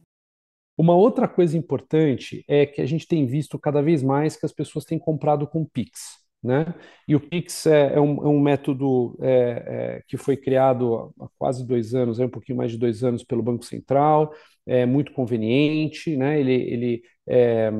Uma 0.76 0.94
outra 0.94 1.28
coisa 1.28 1.56
importante 1.56 2.44
é 2.48 2.66
que 2.66 2.80
a 2.80 2.86
gente 2.86 3.06
tem 3.06 3.26
visto 3.26 3.58
cada 3.58 3.80
vez 3.80 4.02
mais 4.02 4.36
que 4.36 4.46
as 4.46 4.52
pessoas 4.52 4.84
têm 4.84 4.98
comprado 4.98 5.46
com 5.46 5.64
Pix. 5.64 6.22
Né? 6.42 6.74
E 7.08 7.16
o 7.16 7.20
Pix 7.20 7.66
é, 7.66 7.94
é, 7.94 8.00
um, 8.00 8.22
é 8.22 8.28
um, 8.28 8.38
método 8.38 9.16
é, 9.22 9.30
é, 9.30 10.02
que 10.06 10.18
foi 10.18 10.36
criado 10.36 11.14
há 11.18 11.26
quase 11.38 11.66
dois 11.66 11.94
anos, 11.94 12.20
é 12.20 12.26
um 12.26 12.30
pouquinho 12.30 12.58
mais 12.58 12.70
de 12.70 12.76
dois 12.76 13.02
anos 13.02 13.24
pelo 13.24 13.42
Banco 13.42 13.64
Central, 13.64 14.30
é 14.66 14.84
muito 14.84 15.12
conveniente, 15.12 16.16
né? 16.16 16.38
ele, 16.38 16.52
ele, 16.52 17.02
é, 17.26 17.70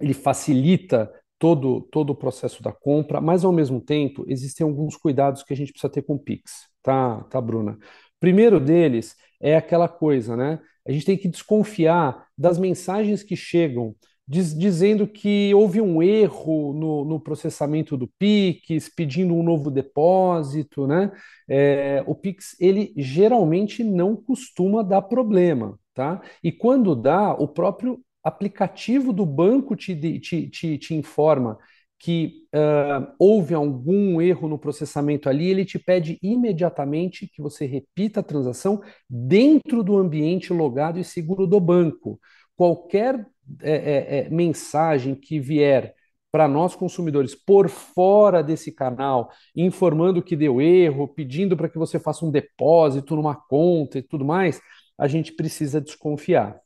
ele 0.00 0.14
facilita 0.14 1.12
todo, 1.44 1.82
todo 1.92 2.08
o 2.08 2.16
processo 2.16 2.62
da 2.62 2.72
compra, 2.72 3.20
mas 3.20 3.44
ao 3.44 3.52
mesmo 3.52 3.78
tempo 3.78 4.24
existem 4.26 4.66
alguns 4.66 4.96
cuidados 4.96 5.42
que 5.42 5.52
a 5.52 5.56
gente 5.56 5.72
precisa 5.72 5.92
ter 5.92 6.00
com 6.00 6.14
o 6.14 6.18
Pix, 6.18 6.70
tá, 6.82 7.22
tá, 7.24 7.38
Bruna? 7.38 7.76
Primeiro 8.18 8.58
deles 8.58 9.14
é 9.38 9.54
aquela 9.54 9.86
coisa, 9.86 10.34
né? 10.34 10.58
A 10.88 10.90
gente 10.90 11.04
tem 11.04 11.18
que 11.18 11.28
desconfiar 11.28 12.28
das 12.36 12.56
mensagens 12.56 13.22
que 13.22 13.36
chegam 13.36 13.94
diz, 14.26 14.56
dizendo 14.56 15.06
que 15.06 15.54
houve 15.54 15.82
um 15.82 16.02
erro 16.02 16.72
no, 16.72 17.04
no, 17.04 17.20
processamento 17.20 17.94
do 17.94 18.08
Pix, 18.18 18.88
pedindo 18.88 19.34
um 19.34 19.42
novo 19.42 19.70
depósito, 19.70 20.86
né? 20.86 21.12
É, 21.46 22.02
o 22.06 22.14
Pix, 22.14 22.56
ele 22.58 22.94
geralmente 22.96 23.84
não 23.84 24.16
costuma 24.16 24.82
dar 24.82 25.02
problema, 25.02 25.78
tá? 25.92 26.22
E 26.42 26.50
quando 26.50 26.96
dá, 26.96 27.34
o 27.34 27.46
próprio 27.46 28.00
aplicativo 28.24 29.12
do 29.12 29.26
banco 29.26 29.76
te, 29.76 29.94
te, 30.18 30.48
te, 30.48 30.78
te 30.78 30.94
informa 30.94 31.58
que 31.98 32.44
uh, 32.54 33.14
houve 33.18 33.54
algum 33.54 34.20
erro 34.20 34.48
no 34.48 34.58
processamento 34.58 35.28
ali, 35.28 35.48
ele 35.48 35.64
te 35.64 35.78
pede 35.78 36.18
imediatamente 36.22 37.26
que 37.26 37.40
você 37.40 37.64
repita 37.64 38.20
a 38.20 38.22
transação 38.22 38.82
dentro 39.08 39.82
do 39.82 39.96
ambiente 39.96 40.52
logado 40.52 40.98
e 40.98 41.04
seguro 41.04 41.46
do 41.46 41.58
banco. 41.58 42.20
Qualquer 42.56 43.26
é, 43.62 43.72
é, 43.72 44.18
é, 44.18 44.30
mensagem 44.30 45.14
que 45.14 45.40
vier 45.40 45.94
para 46.30 46.48
nós 46.48 46.74
consumidores 46.74 47.34
por 47.34 47.68
fora 47.68 48.42
desse 48.42 48.72
canal, 48.72 49.30
informando 49.54 50.22
que 50.22 50.36
deu 50.36 50.60
erro, 50.60 51.08
pedindo 51.08 51.56
para 51.56 51.68
que 51.68 51.78
você 51.78 51.98
faça 51.98 52.26
um 52.26 52.30
depósito 52.30 53.14
numa 53.16 53.36
conta 53.36 53.98
e 53.98 54.02
tudo 54.02 54.24
mais, 54.24 54.60
a 54.98 55.06
gente 55.06 55.32
precisa 55.32 55.80
desconfiar. 55.80 56.63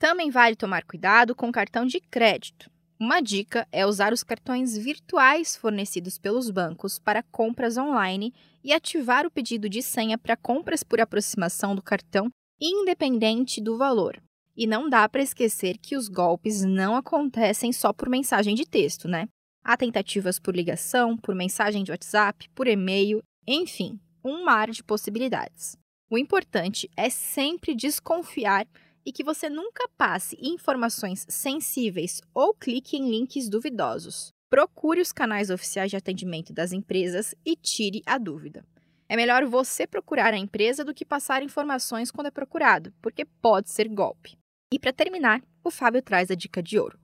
Também 0.00 0.30
vale 0.30 0.56
tomar 0.56 0.82
cuidado 0.82 1.36
com 1.36 1.50
o 1.50 1.52
cartão 1.52 1.84
de 1.84 2.00
crédito. 2.00 2.70
Uma 2.98 3.20
dica 3.20 3.68
é 3.70 3.84
usar 3.84 4.14
os 4.14 4.24
cartões 4.24 4.74
virtuais 4.74 5.54
fornecidos 5.54 6.16
pelos 6.16 6.48
bancos 6.48 6.98
para 6.98 7.22
compras 7.22 7.76
online 7.76 8.32
e 8.64 8.72
ativar 8.72 9.26
o 9.26 9.30
pedido 9.30 9.68
de 9.68 9.82
senha 9.82 10.16
para 10.16 10.38
compras 10.38 10.82
por 10.82 11.02
aproximação 11.02 11.74
do 11.76 11.82
cartão, 11.82 12.30
independente 12.58 13.60
do 13.60 13.76
valor. 13.76 14.18
E 14.56 14.66
não 14.66 14.88
dá 14.88 15.06
para 15.06 15.22
esquecer 15.22 15.76
que 15.76 15.94
os 15.94 16.08
golpes 16.08 16.64
não 16.64 16.96
acontecem 16.96 17.70
só 17.70 17.92
por 17.92 18.08
mensagem 18.08 18.54
de 18.54 18.66
texto, 18.66 19.06
né? 19.06 19.28
Há 19.62 19.76
tentativas 19.76 20.38
por 20.38 20.56
ligação, 20.56 21.14
por 21.14 21.34
mensagem 21.34 21.84
de 21.84 21.90
WhatsApp, 21.90 22.48
por 22.54 22.66
e-mail, 22.66 23.22
enfim, 23.46 24.00
um 24.24 24.44
mar 24.44 24.70
de 24.70 24.82
possibilidades. 24.82 25.76
O 26.08 26.16
importante 26.16 26.90
é 26.96 27.10
sempre 27.10 27.74
desconfiar 27.74 28.66
e 29.04 29.12
que 29.12 29.24
você 29.24 29.48
nunca 29.48 29.88
passe 29.96 30.36
informações 30.40 31.26
sensíveis 31.28 32.20
ou 32.34 32.54
clique 32.54 32.96
em 32.96 33.10
links 33.10 33.48
duvidosos. 33.48 34.32
Procure 34.48 35.00
os 35.00 35.12
canais 35.12 35.50
oficiais 35.50 35.90
de 35.90 35.96
atendimento 35.96 36.52
das 36.52 36.72
empresas 36.72 37.34
e 37.44 37.54
tire 37.56 38.02
a 38.04 38.18
dúvida. 38.18 38.64
É 39.08 39.16
melhor 39.16 39.44
você 39.46 39.86
procurar 39.86 40.34
a 40.34 40.38
empresa 40.38 40.84
do 40.84 40.94
que 40.94 41.04
passar 41.04 41.42
informações 41.42 42.10
quando 42.10 42.28
é 42.28 42.30
procurado, 42.30 42.92
porque 43.02 43.24
pode 43.24 43.70
ser 43.70 43.88
golpe. 43.88 44.36
E 44.72 44.78
para 44.78 44.92
terminar, 44.92 45.42
o 45.64 45.70
Fábio 45.70 46.02
traz 46.02 46.30
a 46.30 46.34
dica 46.34 46.62
de 46.62 46.78
ouro. 46.78 46.98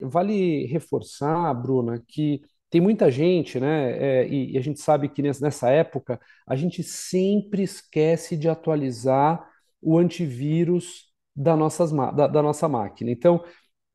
Vale 0.00 0.66
reforçar, 0.66 1.54
Bruna, 1.54 2.02
que 2.06 2.40
tem 2.68 2.80
muita 2.80 3.10
gente, 3.10 3.60
né? 3.60 3.92
É, 4.22 4.28
e, 4.28 4.52
e, 4.52 4.58
a 4.58 4.60
gente 4.60 4.80
sabe 4.80 5.08
que 5.08 5.22
nessa 5.22 5.68
época 5.70 6.18
a 6.46 6.56
gente 6.56 6.82
sempre 6.82 7.62
esquece 7.62 8.36
de 8.36 8.48
atualizar 8.48 9.46
o 9.80 9.98
antivírus 9.98 11.11
da, 11.34 11.56
nossas, 11.56 11.90
da, 11.92 12.26
da 12.26 12.42
nossa 12.42 12.68
máquina. 12.68 13.10
Então, 13.10 13.42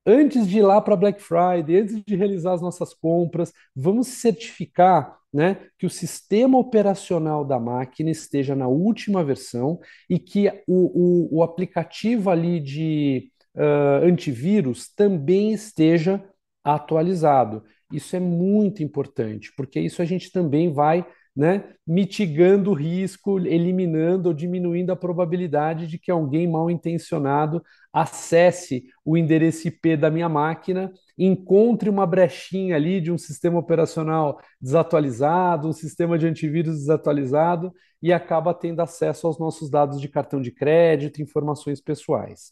antes 0.06 0.48
de 0.48 0.60
ir 0.60 0.62
lá 0.62 0.82
para 0.82 0.96
Black 0.96 1.22
Friday, 1.22 1.82
antes 1.82 2.04
de 2.04 2.16
realizar 2.16 2.54
as 2.54 2.62
nossas 2.62 2.94
compras, 2.94 3.52
vamos 3.76 4.08
certificar 4.08 5.18
né, 5.34 5.68
que 5.78 5.86
o 5.86 5.90
sistema 5.90 6.58
operacional 6.58 7.44
da 7.46 7.60
máquina 7.60 8.10
esteja 8.10 8.56
na 8.56 8.68
última 8.68 9.24
versão 9.24 9.80
e 10.10 10.18
que 10.18 10.48
o, 10.68 11.36
o, 11.36 11.40
o 11.40 11.44
aplicativo 11.44 12.30
ali 12.30 12.60
de 12.60 13.32
uh, 13.56 14.06
antivírus 14.06 14.92
também 14.94 15.52
esteja 15.52 16.24
atualizado. 16.64 17.64
Isso 17.92 18.16
é 18.16 18.20
muito 18.20 18.84
importante, 18.84 19.54
porque 19.56 19.80
isso 19.80 20.02
a 20.02 20.06
gente 20.06 20.32
também 20.32 20.74
vai 20.74 21.06
né, 21.38 21.66
mitigando 21.86 22.72
o 22.72 22.74
risco, 22.74 23.38
eliminando 23.38 24.30
ou 24.30 24.34
diminuindo 24.34 24.92
a 24.92 24.96
probabilidade 24.96 25.86
de 25.86 26.00
que 26.00 26.10
alguém 26.10 26.50
mal 26.50 26.72
intencionado 26.72 27.64
acesse 27.94 28.86
o 29.06 29.16
endereço 29.16 29.68
IP 29.68 29.96
da 29.96 30.10
minha 30.10 30.28
máquina, 30.28 30.92
encontre 31.16 31.92
uma 31.92 32.08
brechinha 32.08 32.76
ali 32.76 33.00
de 33.00 33.12
um 33.12 33.20
sistema 33.20 33.60
operacional 33.60 34.40
desatualizado, 34.60 35.68
um 35.68 35.74
sistema 35.74 36.18
de 36.18 36.26
antivírus 36.26 36.80
desatualizado 36.80 37.72
e 38.02 38.12
acaba 38.12 38.52
tendo 38.52 38.82
acesso 38.82 39.28
aos 39.28 39.38
nossos 39.38 39.70
dados 39.70 40.02
de 40.02 40.10
cartão 40.10 40.42
de 40.42 40.52
crédito, 40.52 41.22
informações 41.22 41.80
pessoais. 41.80 42.52